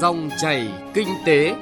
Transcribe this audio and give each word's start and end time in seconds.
Dòng 0.00 0.30
chảy 0.38 0.68
kinh 0.94 1.08
tế. 1.26 1.54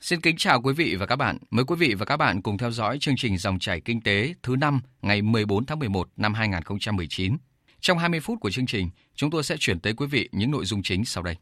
Xin 0.00 0.20
kính 0.20 0.36
chào 0.36 0.62
quý 0.62 0.72
vị 0.72 0.96
và 0.98 1.06
các 1.06 1.16
bạn. 1.16 1.38
Mời 1.50 1.64
quý 1.64 1.76
vị 1.76 1.94
và 1.94 2.04
các 2.04 2.16
bạn 2.16 2.42
cùng 2.42 2.58
theo 2.58 2.70
dõi 2.70 2.98
chương 3.00 3.16
trình 3.16 3.38
Dòng 3.38 3.58
chảy 3.58 3.80
kinh 3.80 4.00
tế 4.00 4.34
thứ 4.42 4.56
năm 4.56 4.80
ngày 5.02 5.22
14 5.22 5.66
tháng 5.66 5.78
11 5.78 6.08
năm 6.16 6.34
2019. 6.34 7.36
Trong 7.80 7.98
20 7.98 8.20
phút 8.20 8.40
của 8.40 8.50
chương 8.50 8.66
trình, 8.66 8.90
chúng 9.14 9.30
tôi 9.30 9.42
sẽ 9.42 9.56
chuyển 9.58 9.80
tới 9.80 9.92
quý 9.92 10.06
vị 10.06 10.28
những 10.32 10.50
nội 10.50 10.64
dung 10.64 10.82
chính 10.82 11.04
sau 11.04 11.22
đây. 11.22 11.36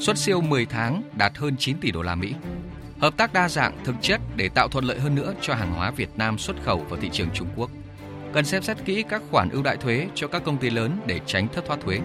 Xuất 0.00 0.18
siêu 0.18 0.40
10 0.40 0.66
tháng 0.66 1.02
đạt 1.16 1.36
hơn 1.36 1.56
9 1.58 1.76
tỷ 1.80 1.90
đô 1.90 2.02
la 2.02 2.14
Mỹ. 2.14 2.34
Hợp 2.98 3.16
tác 3.16 3.32
đa 3.32 3.48
dạng 3.48 3.84
thực 3.84 3.94
chất 4.02 4.20
để 4.36 4.48
tạo 4.48 4.68
thuận 4.68 4.84
lợi 4.84 5.00
hơn 5.00 5.14
nữa 5.14 5.34
cho 5.40 5.54
hàng 5.54 5.72
hóa 5.72 5.90
Việt 5.90 6.10
Nam 6.16 6.38
xuất 6.38 6.56
khẩu 6.64 6.78
vào 6.78 7.00
thị 7.00 7.08
trường 7.12 7.28
Trung 7.34 7.48
Quốc. 7.56 7.70
Cần 8.32 8.44
xem 8.44 8.62
xét 8.62 8.76
kỹ 8.84 9.04
các 9.08 9.22
khoản 9.30 9.50
ưu 9.50 9.62
đại 9.62 9.76
thuế 9.76 10.06
cho 10.14 10.28
các 10.28 10.44
công 10.44 10.56
ty 10.56 10.70
lớn 10.70 10.96
để 11.06 11.20
tránh 11.26 11.48
thất 11.48 11.64
thoát 11.66 11.80
thuế. 11.80 12.00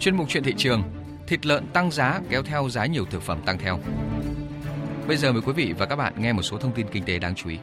Chuyên 0.00 0.16
mục 0.16 0.26
chuyện 0.28 0.42
thị 0.42 0.54
trường, 0.56 0.82
thịt 1.26 1.46
lợn 1.46 1.66
tăng 1.66 1.90
giá 1.90 2.20
kéo 2.30 2.42
theo 2.42 2.68
giá 2.68 2.86
nhiều 2.86 3.04
thực 3.10 3.22
phẩm 3.22 3.38
tăng 3.44 3.58
theo. 3.58 3.78
Bây 5.08 5.16
giờ 5.16 5.32
mời 5.32 5.42
quý 5.46 5.52
vị 5.52 5.74
và 5.78 5.86
các 5.86 5.96
bạn 5.96 6.12
nghe 6.16 6.32
một 6.32 6.42
số 6.42 6.58
thông 6.58 6.72
tin 6.72 6.86
kinh 6.92 7.04
tế 7.04 7.18
đáng 7.18 7.34
chú 7.34 7.50
ý. 7.50 7.58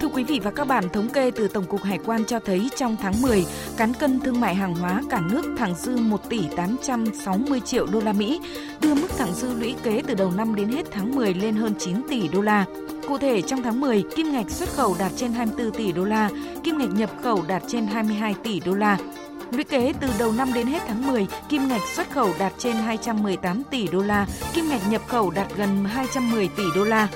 Thưa 0.00 0.08
quý 0.14 0.24
vị 0.24 0.40
và 0.42 0.50
các 0.50 0.64
bạn, 0.64 0.88
thống 0.88 1.08
kê 1.08 1.30
từ 1.30 1.48
Tổng 1.48 1.64
cục 1.64 1.82
Hải 1.82 1.98
quan 2.04 2.24
cho 2.24 2.40
thấy 2.40 2.68
trong 2.76 2.96
tháng 3.02 3.22
10, 3.22 3.44
cán 3.76 3.92
cân 3.94 4.20
thương 4.20 4.40
mại 4.40 4.54
hàng 4.54 4.74
hóa 4.74 5.02
cả 5.10 5.20
nước 5.30 5.42
thẳng 5.58 5.74
dư 5.74 5.96
1 5.96 6.30
tỷ 6.30 6.40
860 6.56 7.60
triệu 7.64 7.86
đô 7.86 8.00
la 8.00 8.12
Mỹ, 8.12 8.40
đưa 8.80 8.94
mức 8.94 9.08
thẳng 9.18 9.34
dư 9.34 9.54
lũy 9.54 9.74
kế 9.82 10.02
từ 10.06 10.14
đầu 10.14 10.32
năm 10.36 10.54
đến 10.54 10.68
hết 10.68 10.86
tháng 10.92 11.14
10 11.14 11.34
lên 11.34 11.56
hơn 11.56 11.74
9 11.78 12.02
tỷ 12.10 12.28
đô 12.28 12.40
la. 12.40 12.64
Cụ 13.08 13.18
thể, 13.18 13.42
trong 13.42 13.62
tháng 13.62 13.80
10, 13.80 14.04
kim 14.16 14.32
ngạch 14.32 14.50
xuất 14.50 14.68
khẩu 14.68 14.96
đạt 14.98 15.12
trên 15.16 15.32
24 15.32 15.72
tỷ 15.72 15.92
đô 15.92 16.04
la, 16.04 16.30
kim 16.62 16.78
ngạch 16.78 16.94
nhập 16.94 17.10
khẩu 17.22 17.44
đạt 17.48 17.62
trên 17.68 17.86
22 17.86 18.34
tỷ 18.44 18.60
đô 18.60 18.74
la. 18.74 18.98
Lũy 19.50 19.64
kế 19.64 19.92
từ 20.00 20.08
đầu 20.18 20.32
năm 20.32 20.52
đến 20.54 20.66
hết 20.66 20.82
tháng 20.86 21.06
10, 21.06 21.26
kim 21.48 21.68
ngạch 21.68 21.80
xuất 21.96 22.10
khẩu 22.10 22.30
đạt 22.38 22.52
trên 22.58 22.76
218 22.76 23.62
tỷ 23.70 23.88
đô 23.88 24.02
la, 24.02 24.26
kim 24.54 24.68
ngạch 24.68 24.90
nhập 24.90 25.02
khẩu 25.08 25.30
đạt 25.30 25.46
gần 25.56 25.84
210 25.84 26.48
tỷ 26.48 26.62
đô 26.76 26.84
la. 26.84 27.08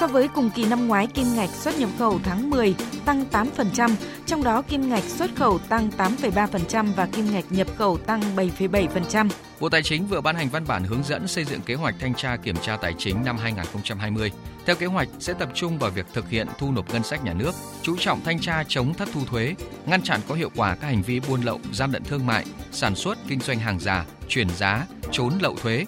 So 0.00 0.06
với 0.06 0.28
cùng 0.28 0.50
kỳ 0.50 0.64
năm 0.64 0.88
ngoái, 0.88 1.06
kim 1.06 1.26
ngạch 1.34 1.50
xuất 1.50 1.78
nhập 1.78 1.90
khẩu 1.98 2.20
tháng 2.24 2.50
10 2.50 2.74
tăng 3.04 3.24
8%, 3.32 3.90
trong 4.26 4.44
đó 4.44 4.62
kim 4.62 4.88
ngạch 4.88 5.04
xuất 5.04 5.30
khẩu 5.36 5.58
tăng 5.58 5.90
8,3% 5.98 6.92
và 6.96 7.06
kim 7.06 7.32
ngạch 7.32 7.44
nhập 7.50 7.66
khẩu 7.76 7.96
tăng 7.96 8.20
7,7%. 8.36 9.28
Bộ 9.60 9.68
Tài 9.68 9.82
chính 9.82 10.06
vừa 10.06 10.20
ban 10.20 10.36
hành 10.36 10.48
văn 10.48 10.64
bản 10.68 10.84
hướng 10.84 11.02
dẫn 11.04 11.28
xây 11.28 11.44
dựng 11.44 11.60
kế 11.60 11.74
hoạch 11.74 11.94
thanh 12.00 12.14
tra 12.14 12.36
kiểm 12.36 12.56
tra 12.56 12.76
tài 12.76 12.94
chính 12.98 13.24
năm 13.24 13.36
2020. 13.36 14.32
Theo 14.66 14.76
kế 14.76 14.86
hoạch 14.86 15.08
sẽ 15.18 15.34
tập 15.34 15.48
trung 15.54 15.78
vào 15.78 15.90
việc 15.90 16.06
thực 16.14 16.28
hiện 16.28 16.46
thu 16.58 16.72
nộp 16.72 16.92
ngân 16.92 17.02
sách 17.02 17.24
nhà 17.24 17.32
nước, 17.32 17.52
chú 17.82 17.96
trọng 17.96 18.20
thanh 18.24 18.40
tra 18.40 18.64
chống 18.68 18.94
thất 18.94 19.08
thu 19.12 19.20
thuế, 19.24 19.54
ngăn 19.86 20.02
chặn 20.02 20.20
có 20.28 20.34
hiệu 20.34 20.50
quả 20.56 20.74
các 20.74 20.86
hành 20.86 21.02
vi 21.02 21.20
buôn 21.20 21.42
lậu, 21.42 21.60
gian 21.72 21.92
lận 21.92 22.04
thương 22.04 22.26
mại, 22.26 22.44
sản 22.72 22.94
xuất 22.94 23.18
kinh 23.28 23.40
doanh 23.40 23.58
hàng 23.58 23.80
giả, 23.80 24.04
chuyển 24.28 24.48
giá, 24.50 24.86
trốn 25.12 25.32
lậu 25.40 25.56
thuế, 25.56 25.84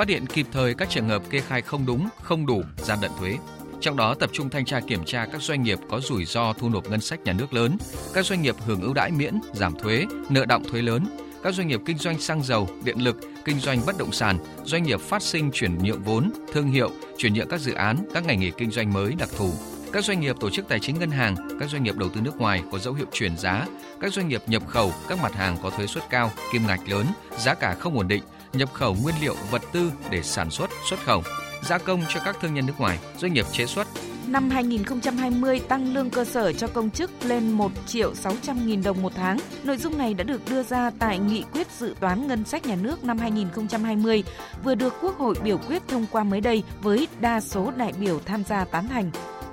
phát 0.00 0.08
hiện 0.08 0.26
kịp 0.26 0.46
thời 0.52 0.74
các 0.74 0.90
trường 0.90 1.08
hợp 1.08 1.22
kê 1.30 1.40
khai 1.40 1.62
không 1.62 1.86
đúng, 1.86 2.08
không 2.22 2.46
đủ, 2.46 2.62
gian 2.76 2.98
lận 3.02 3.10
thuế. 3.18 3.36
Trong 3.80 3.96
đó 3.96 4.14
tập 4.14 4.30
trung 4.32 4.50
thanh 4.50 4.64
tra 4.64 4.80
kiểm 4.80 5.04
tra 5.04 5.26
các 5.32 5.42
doanh 5.42 5.62
nghiệp 5.62 5.78
có 5.90 6.00
rủi 6.00 6.24
ro 6.24 6.52
thu 6.52 6.68
nộp 6.68 6.90
ngân 6.90 7.00
sách 7.00 7.20
nhà 7.24 7.32
nước 7.32 7.52
lớn, 7.54 7.76
các 8.14 8.26
doanh 8.26 8.42
nghiệp 8.42 8.54
hưởng 8.66 8.80
ưu 8.80 8.94
đãi 8.94 9.10
miễn, 9.10 9.40
giảm 9.52 9.74
thuế, 9.78 10.06
nợ 10.30 10.44
động 10.44 10.64
thuế 10.64 10.82
lớn, 10.82 11.06
các 11.42 11.54
doanh 11.54 11.68
nghiệp 11.68 11.80
kinh 11.86 11.98
doanh 11.98 12.18
xăng 12.18 12.42
dầu, 12.42 12.68
điện 12.84 12.98
lực, 12.98 13.16
kinh 13.44 13.60
doanh 13.60 13.80
bất 13.86 13.98
động 13.98 14.12
sản, 14.12 14.38
doanh 14.64 14.82
nghiệp 14.82 15.00
phát 15.00 15.22
sinh 15.22 15.50
chuyển 15.52 15.78
nhượng 15.78 16.02
vốn, 16.02 16.30
thương 16.52 16.70
hiệu, 16.70 16.90
chuyển 17.18 17.34
nhượng 17.34 17.48
các 17.48 17.60
dự 17.60 17.72
án, 17.72 17.96
các 18.14 18.26
ngành 18.26 18.40
nghề 18.40 18.50
kinh 18.50 18.70
doanh 18.70 18.92
mới 18.92 19.14
đặc 19.18 19.28
thù, 19.36 19.52
các 19.92 20.04
doanh 20.04 20.20
nghiệp 20.20 20.36
tổ 20.40 20.50
chức 20.50 20.68
tài 20.68 20.80
chính 20.80 20.98
ngân 20.98 21.10
hàng, 21.10 21.36
các 21.60 21.70
doanh 21.70 21.82
nghiệp 21.82 21.96
đầu 21.96 22.08
tư 22.08 22.20
nước 22.20 22.36
ngoài 22.38 22.62
có 22.72 22.78
dấu 22.78 22.94
hiệu 22.94 23.06
chuyển 23.12 23.36
giá, 23.36 23.66
các 24.00 24.12
doanh 24.12 24.28
nghiệp 24.28 24.42
nhập 24.46 24.62
khẩu 24.68 24.92
các 25.08 25.18
mặt 25.22 25.34
hàng 25.34 25.56
có 25.62 25.70
thuế 25.70 25.86
suất 25.86 26.10
cao, 26.10 26.32
kim 26.52 26.66
ngạch 26.66 26.88
lớn, 26.88 27.06
giá 27.38 27.54
cả 27.54 27.74
không 27.74 27.96
ổn 27.96 28.08
định, 28.08 28.22
nhập 28.52 28.72
khẩu 28.72 28.96
nguyên 29.02 29.14
liệu 29.20 29.34
vật 29.50 29.62
tư 29.72 29.92
để 30.10 30.22
sản 30.22 30.50
xuất, 30.50 30.70
xuất 30.88 31.00
khẩu, 31.04 31.22
gia 31.62 31.78
công 31.78 32.02
cho 32.08 32.20
các 32.24 32.36
thương 32.40 32.54
nhân 32.54 32.66
nước 32.66 32.72
ngoài, 32.78 32.98
doanh 33.18 33.32
nghiệp 33.32 33.46
chế 33.52 33.66
xuất. 33.66 33.86
Năm 34.26 34.50
2020 34.50 35.60
tăng 35.60 35.94
lương 35.94 36.10
cơ 36.10 36.24
sở 36.24 36.52
cho 36.52 36.66
công 36.66 36.90
chức 36.90 37.10
lên 37.24 37.50
1 37.50 37.72
triệu 37.86 38.14
600 38.14 38.66
nghìn 38.66 38.82
đồng 38.82 39.02
một 39.02 39.12
tháng. 39.16 39.38
Nội 39.64 39.76
dung 39.76 39.98
này 39.98 40.14
đã 40.14 40.24
được 40.24 40.40
đưa 40.50 40.62
ra 40.62 40.90
tại 40.98 41.18
nghị 41.18 41.44
quyết 41.52 41.66
dự 41.78 41.94
toán 42.00 42.26
ngân 42.26 42.44
sách 42.44 42.66
nhà 42.66 42.76
nước 42.76 43.04
năm 43.04 43.18
2020, 43.18 44.24
vừa 44.64 44.74
được 44.74 44.94
Quốc 45.02 45.18
hội 45.18 45.34
biểu 45.44 45.58
quyết 45.58 45.82
thông 45.88 46.06
qua 46.10 46.24
mới 46.24 46.40
đây 46.40 46.62
với 46.82 47.08
đa 47.20 47.40
số 47.40 47.70
đại 47.76 47.92
biểu 48.00 48.20
tham 48.26 48.44
gia 48.44 48.64
tán 48.64 48.88
thành. 48.88 49.10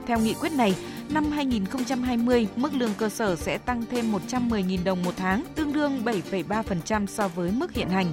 Theo 0.07 0.19
nghị 0.19 0.33
quyết 0.33 0.51
này, 0.51 0.75
năm 1.09 1.31
2020, 1.31 2.47
mức 2.55 2.73
lương 2.73 2.93
cơ 2.97 3.09
sở 3.09 3.35
sẽ 3.35 3.57
tăng 3.57 3.83
thêm 3.91 4.13
110.000 4.13 4.83
đồng 4.83 5.03
một 5.03 5.13
tháng, 5.17 5.43
tương 5.55 5.73
đương 5.73 6.01
7,3% 6.05 7.05
so 7.05 7.27
với 7.27 7.51
mức 7.51 7.73
hiện 7.73 7.89
hành. 7.89 8.11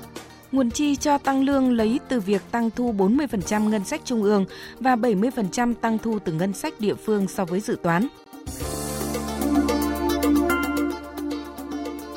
Nguồn 0.55 0.71
chi 0.71 0.97
cho 0.97 1.19
tăng 1.19 1.45
lương 1.45 1.73
lấy 1.73 2.01
từ 2.09 2.21
việc 2.21 2.43
tăng 2.51 2.71
thu 2.71 2.93
40% 2.93 3.69
ngân 3.69 3.85
sách 3.85 4.01
trung 4.05 4.23
ương 4.23 4.45
và 4.81 4.97
70% 4.97 5.75
tăng 5.75 5.99
thu 5.99 6.19
từ 6.19 6.33
ngân 6.33 6.53
sách 6.53 6.75
địa 6.81 6.95
phương 6.95 7.29
so 7.29 7.45
với 7.45 7.61
dự 7.61 7.77
toán. 7.83 8.07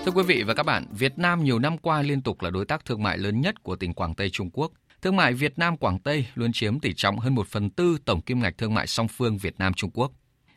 Thưa 0.06 0.12
quý 0.16 0.24
vị 0.24 0.44
và 0.44 0.54
các 0.54 0.64
bạn, 0.64 0.86
Việt 0.92 1.18
Nam 1.18 1.44
nhiều 1.44 1.60
năm 1.60 1.78
qua 1.78 2.02
liên 2.02 2.22
tục 2.22 2.42
là 2.42 2.50
đối 2.50 2.66
tác 2.66 2.86
thương 2.86 3.04
mại 3.04 3.18
lớn 3.18 3.42
nhất 3.42 3.64
của 3.64 3.76
tỉnh 3.76 3.94
Quảng 3.94 4.16
Tây 4.16 4.30
Trung 4.30 4.50
Quốc. 4.54 4.72
Thương 5.02 5.16
mại 5.16 5.34
Việt 5.34 5.60
Nam 5.60 5.78
Quảng 5.78 6.00
Tây 6.00 6.28
luôn 6.36 6.54
chiếm 6.54 6.80
tỷ 6.80 6.94
trọng 6.94 7.20
hơn 7.20 7.36
1 7.36 7.48
phần 7.48 7.70
tư 7.70 7.98
tổng 8.06 8.22
kim 8.22 8.40
ngạch 8.40 8.58
thương 8.58 8.74
mại 8.74 8.88
song 8.88 9.08
phương 9.08 9.38
Việt 9.38 9.60
Nam 9.60 9.74
Trung 9.74 9.92
Quốc. 9.94 10.12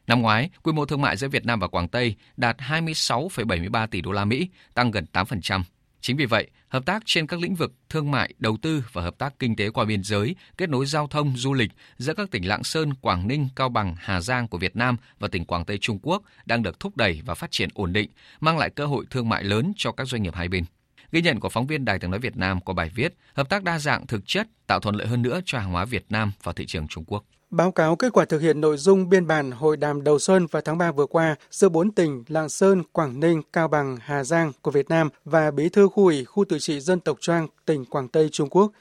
Năm 0.07 0.23
ngoái, 0.23 0.51
quy 0.63 0.73
mô 0.73 0.87
thương 0.87 1.01
mại 1.01 1.17
giữa 1.17 1.29
Việt 1.29 1.47
Nam 1.47 1.61
và 1.61 1.69
Quảng 1.69 1.89
Tây 1.89 2.15
đạt 2.37 2.57
26,73 2.59 3.87
tỷ 3.87 4.01
đô 4.01 4.13
la 4.13 4.25
Mỹ, 4.25 4.49
tăng 4.75 4.91
gần 4.91 5.05
8%. 5.13 5.63
Chính 6.01 6.17
vì 6.17 6.27
vậy, 6.27 6.51
hợp 6.69 6.87
tác 6.87 7.03
trên 7.07 7.27
các 7.27 7.41
lĩnh 7.41 7.55
vực 7.55 7.73
thương 7.89 8.11
mại, 8.11 8.35
đầu 8.39 8.57
tư 8.63 8.85
và 8.93 9.03
hợp 9.03 9.19
tác 9.19 9.39
kinh 9.39 9.57
tế 9.57 9.71
qua 9.71 9.85
biên 9.85 10.03
giới, 10.03 10.37
kết 10.57 10.69
nối 10.69 10.87
giao 10.87 11.07
thông, 11.07 11.37
du 11.37 11.55
lịch 11.55 11.71
giữa 11.99 12.15
các 12.15 12.31
tỉnh 12.31 12.49
Lạng 12.49 12.65
Sơn, 12.65 12.95
Quảng 12.95 13.29
Ninh, 13.29 13.49
Cao 13.57 13.69
Bằng, 13.69 13.95
Hà 13.99 14.21
Giang 14.21 14.49
của 14.49 14.59
Việt 14.59 14.77
Nam 14.77 14.97
và 15.19 15.29
tỉnh 15.29 15.45
Quảng 15.45 15.65
Tây 15.65 15.79
Trung 15.81 15.99
Quốc 16.03 16.23
đang 16.47 16.63
được 16.63 16.81
thúc 16.81 16.97
đẩy 16.97 17.23
và 17.25 17.35
phát 17.35 17.51
triển 17.51 17.69
ổn 17.75 17.93
định, 17.93 18.11
mang 18.41 18.59
lại 18.59 18.71
cơ 18.71 18.87
hội 18.87 19.05
thương 19.11 19.29
mại 19.29 19.45
lớn 19.45 19.73
cho 19.77 19.93
các 19.93 20.09
doanh 20.09 20.23
nghiệp 20.23 20.35
hai 20.35 20.49
bên. 20.49 20.65
Ghi 21.13 21.23
nhận 21.23 21.41
của 21.41 21.49
phóng 21.49 21.67
viên 21.67 21.85
Đài 21.85 21.99
tiếng 21.99 22.11
nói 22.11 22.21
Việt 22.21 22.37
Nam 22.37 22.61
có 22.61 22.73
bài 22.73 22.91
viết 22.95 23.15
Hợp 23.35 23.49
tác 23.49 23.65
đa 23.65 23.79
dạng 23.79 24.07
thực 24.07 24.27
chất 24.27 24.49
tạo 24.67 24.81
thuận 24.81 24.95
lợi 24.95 25.07
hơn 25.07 25.23
nữa 25.23 25.41
cho 25.45 25.59
hàng 25.59 25.71
hóa 25.71 25.85
Việt 25.85 26.05
Nam 26.09 26.33
vào 26.43 26.53
thị 26.53 26.67
trường 26.67 26.89
Trung 26.89 27.05
Quốc. 27.07 27.25
Báo 27.51 27.73
cáo 27.73 27.97
kết 27.97 28.13
quả 28.13 28.25
thực 28.25 28.41
hiện 28.41 28.61
nội 28.61 28.77
dung 28.77 29.09
biên 29.09 29.27
bản 29.27 29.51
hội 29.51 29.77
đàm 29.77 30.05
đầu 30.05 30.19
xuân 30.19 30.47
vào 30.47 30.63
tháng 30.63 30.79
3 30.79 30.93
vừa 30.93 31.07
qua 31.07 31.37
giữa 31.51 31.69
bốn 31.69 31.93
tỉnh 31.93 32.25
Lạng 32.29 32.49
Sơn, 32.49 32.83
Quảng 32.93 33.21
Ninh, 33.21 33.43
Cao 33.53 33.69
Bằng, 33.69 33.97
Hà 34.01 34.25
Giang 34.25 34.53
của 34.63 34.71
Việt 34.71 34.89
Nam 34.89 35.09
và 35.25 35.51
Bí 35.51 35.69
thư 35.69 35.89
khu 35.89 36.05
ủy 36.05 36.25
khu 36.25 36.45
tự 36.45 36.59
trị 36.59 36.81
dân 36.81 37.01
tộc 37.01 37.17
Trang, 37.21 37.49
tỉnh 37.67 37.85
Quảng 37.85 38.09
Tây 38.09 38.29
Trung 38.33 38.49
Quốc. 38.49 38.73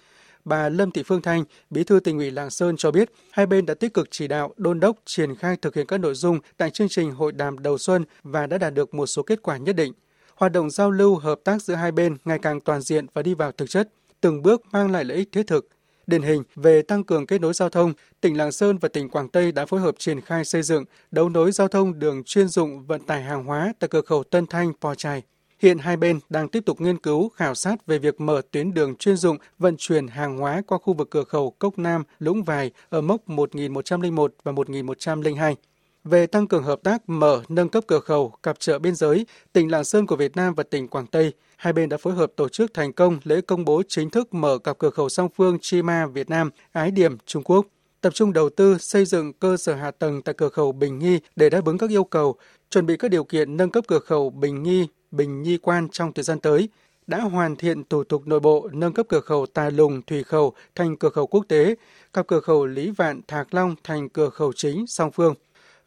Bà 0.46 0.69
Lâm 0.69 0.91
Thị 0.91 1.03
Phương 1.03 1.22
Thanh, 1.22 1.44
Bí 1.69 1.84
thư 1.84 2.00
tỉnh 2.00 2.18
ủy 2.18 2.31
Lạng 2.31 2.50
Sơn 2.50 2.78
cho 2.78 2.91
biết, 2.91 3.12
hai 3.31 3.46
bên 3.46 3.66
đã 3.66 3.74
tích 3.74 3.94
cực 3.94 4.07
chỉ 4.12 4.28
đạo, 4.28 4.53
đôn 4.57 4.80
đốc, 4.80 4.96
triển 5.06 5.36
khai 5.36 5.56
thực 5.62 5.75
hiện 5.75 5.86
các 5.86 5.97
nội 5.97 6.16
dung 6.16 6.40
tại 6.57 6.69
chương 6.69 6.90
trình 6.90 7.12
hội 7.12 7.31
đàm 7.31 7.59
đầu 7.59 7.78
xuân 7.78 8.06
và 8.24 8.47
đã 8.47 8.57
đạt 8.57 8.74
được 8.74 8.94
một 8.94 9.06
số 9.06 9.24
kết 9.24 9.41
quả 9.41 9.57
nhất 9.57 9.75
định. 9.75 9.94
Hoạt 10.36 10.51
động 10.51 10.69
giao 10.69 10.91
lưu 10.91 11.16
hợp 11.16 11.40
tác 11.44 11.62
giữa 11.62 11.75
hai 11.75 11.91
bên 11.91 12.18
ngày 12.25 12.40
càng 12.40 12.62
toàn 12.62 12.81
diện 12.81 13.06
và 13.13 13.22
đi 13.22 13.34
vào 13.34 13.51
thực 13.51 13.69
chất, 13.69 13.90
từng 14.22 14.41
bước 14.41 14.62
mang 14.72 14.91
lại 14.91 15.03
lợi 15.03 15.18
ích 15.18 15.31
thiết 15.31 15.47
thực, 15.47 15.68
Điển 16.09 16.22
hình 16.22 16.44
về 16.56 16.81
tăng 16.81 17.03
cường 17.03 17.28
kết 17.28 17.42
nối 17.42 17.53
giao 17.53 17.70
thông, 17.70 17.94
tỉnh 18.22 18.38
Lạng 18.38 18.52
Sơn 18.52 18.78
và 18.78 18.90
tỉnh 18.90 19.09
Quảng 19.09 19.30
Tây 19.30 19.52
đã 19.52 19.66
phối 19.66 19.80
hợp 19.80 19.96
triển 19.97 20.22
khai 20.22 20.46
xây 20.46 20.62
dựng 20.62 20.86
đấu 21.12 21.30
nối 21.30 21.52
giao 21.52 21.68
thông 21.68 22.00
đường 22.00 22.24
chuyên 22.24 22.47
dụng 22.47 22.86
vận 22.86 23.02
tải 23.02 23.24
hàng 23.24 23.44
hóa 23.44 23.74
tại 23.80 23.88
cửa 23.88 24.02
khẩu 24.02 24.24
Tân 24.24 24.46
Thanh, 24.48 24.74
Po 24.81 24.96
Chai. 24.96 25.22
Hiện 25.59 25.78
hai 25.78 25.98
bên 25.98 26.19
đang 26.30 26.48
tiếp 26.48 26.64
tục 26.66 26.81
nghiên 26.81 26.98
cứu, 26.98 27.30
khảo 27.30 27.56
sát 27.56 27.88
về 27.88 27.98
việc 27.98 28.22
mở 28.22 28.42
tuyến 28.52 28.74
đường 28.74 28.96
chuyên 28.96 29.16
dụng 29.18 29.38
vận 29.59 29.75
chuyển 29.78 30.08
hàng 30.08 30.38
hóa 30.38 30.62
qua 30.68 30.78
khu 30.78 30.94
vực 30.94 31.09
cửa 31.12 31.24
khẩu 31.24 31.56
Cốc 31.59 31.80
Nam, 31.80 32.03
Lũng 32.19 32.44
Vài 32.44 32.72
ở 32.90 33.02
mốc 33.02 33.30
1101 33.30 34.34
và 34.44 34.52
1102. 34.52 35.56
Về 36.04 36.28
tăng 36.28 36.48
cường 36.48 36.64
hợp 36.64 36.80
tác 36.84 37.10
mở, 37.10 37.42
nâng 37.50 37.69
cấp 37.69 37.84
cửa 37.88 38.00
khẩu, 38.00 38.34
cặp 38.44 38.60
chợ 38.60 38.80
biên 38.80 38.96
giới, 38.96 39.25
tỉnh 39.54 39.72
Lạng 39.72 39.84
Sơn 39.84 40.06
của 40.06 40.16
Việt 40.16 40.36
Nam 40.36 40.54
và 40.56 40.63
tỉnh 40.63 40.88
Quảng 40.88 41.07
Tây, 41.07 41.34
hai 41.57 41.74
bên 41.74 41.90
đã 41.90 41.98
phối 41.98 42.13
hợp 42.13 42.31
tổ 42.36 42.50
chức 42.50 42.74
thành 42.74 42.94
công 42.94 43.19
lễ 43.24 43.42
công 43.42 43.66
bố 43.66 43.81
chính 43.88 44.10
thức 44.10 44.34
mở 44.34 44.57
cặp 44.57 44.78
cửa 44.78 44.90
khẩu 44.90 45.10
song 45.10 45.30
phương 45.36 45.57
Chima 45.62 46.06
Việt 46.06 46.30
Nam, 46.30 46.50
Ái 46.72 46.92
Điểm 46.92 47.18
Trung 47.25 47.44
Quốc. 47.44 47.66
Tập 48.01 48.13
trung 48.13 48.34
đầu 48.34 48.50
tư 48.50 48.78
xây 48.78 49.06
dựng 49.06 49.34
cơ 49.34 49.57
sở 49.57 49.74
hạ 49.74 49.92
tầng 49.92 50.22
tại 50.22 50.36
cửa 50.38 50.50
khẩu 50.50 50.72
Bình 50.72 51.00
Nghi 51.00 51.19
để 51.36 51.50
đáp 51.50 51.66
ứng 51.66 51.78
các 51.78 51.90
yêu 51.90 52.04
cầu, 52.04 52.36
chuẩn 52.69 52.86
bị 52.86 52.98
các 52.98 53.12
điều 53.12 53.24
kiện 53.24 53.57
nâng 53.57 53.69
cấp 53.69 53.84
cửa 53.88 54.00
khẩu 54.00 54.30
Bình 54.30 54.63
Nghi, 54.63 54.88
Bình 55.12 55.42
Nhi 55.42 55.57
Quan 55.57 55.90
trong 55.90 56.13
thời 56.13 56.24
gian 56.24 56.40
tới, 56.40 56.69
đã 57.07 57.19
hoàn 57.19 57.56
thiện 57.56 57.84
thủ 57.84 58.04
tục 58.04 58.28
nội 58.28 58.40
bộ 58.40 58.69
nâng 58.72 58.94
cấp 58.94 59.06
cửa 59.10 59.19
khẩu 59.19 59.45
tà 59.45 59.69
Lùng, 59.69 60.02
Thủy 60.02 60.24
Khẩu 60.24 60.54
thành 60.75 60.98
cửa 60.98 61.10
khẩu 61.10 61.28
quốc 61.28 61.45
tế, 61.48 61.75
cặp 62.13 62.28
cửa 62.28 62.40
khẩu 62.40 62.66
Lý 62.66 62.92
Vạn, 62.92 63.22
Thạc 63.28 63.54
Long 63.54 63.75
thành 63.84 64.10
cửa 64.10 64.30
khẩu 64.30 64.54
chính 64.54 64.88
song 64.88 65.12
phương 65.12 65.34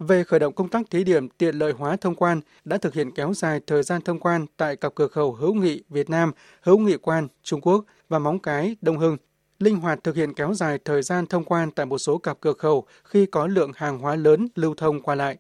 về 0.03 0.25
khởi 0.25 0.41
động 0.41 0.53
công 0.53 0.69
tác 0.69 0.91
thí 0.91 1.05
điểm 1.05 1.29
tiện 1.29 1.55
lợi 1.55 1.73
hóa 1.73 1.97
thông 1.97 2.15
quan 2.15 2.41
đã 2.65 2.79
thực 2.79 2.95
hiện 2.95 3.11
kéo 3.11 3.35
dài 3.35 3.61
thời 3.67 3.83
gian 3.83 4.03
thông 4.03 4.21
quan 4.21 4.47
tại 4.57 4.77
cặp 4.77 4.95
cửa 4.95 5.09
khẩu 5.09 5.33
hữu 5.33 5.55
nghị 5.55 5.83
Việt 5.89 6.11
Nam, 6.11 6.33
hữu 6.63 6.79
nghị 6.79 6.97
quan 6.97 7.29
Trung 7.43 7.61
Quốc 7.61 7.85
và 8.09 8.19
móng 8.19 8.39
cái 8.39 8.77
Đông 8.81 8.99
Hưng. 8.99 9.17
Linh 9.59 9.77
hoạt 9.77 10.05
thực 10.05 10.17
hiện 10.17 10.35
kéo 10.35 10.55
dài 10.55 10.79
thời 10.85 11.03
gian 11.03 11.27
thông 11.27 11.45
quan 11.45 11.71
tại 11.71 11.87
một 11.87 11.99
số 11.99 12.19
cặp 12.19 12.41
cửa 12.41 12.53
khẩu 12.53 12.87
khi 13.05 13.27
có 13.27 13.47
lượng 13.47 13.73
hàng 13.75 13.99
hóa 13.99 14.17
lớn 14.17 14.49
lưu 14.55 14.75
thông 14.75 15.03
qua 15.03 15.15
lại. 15.15 15.37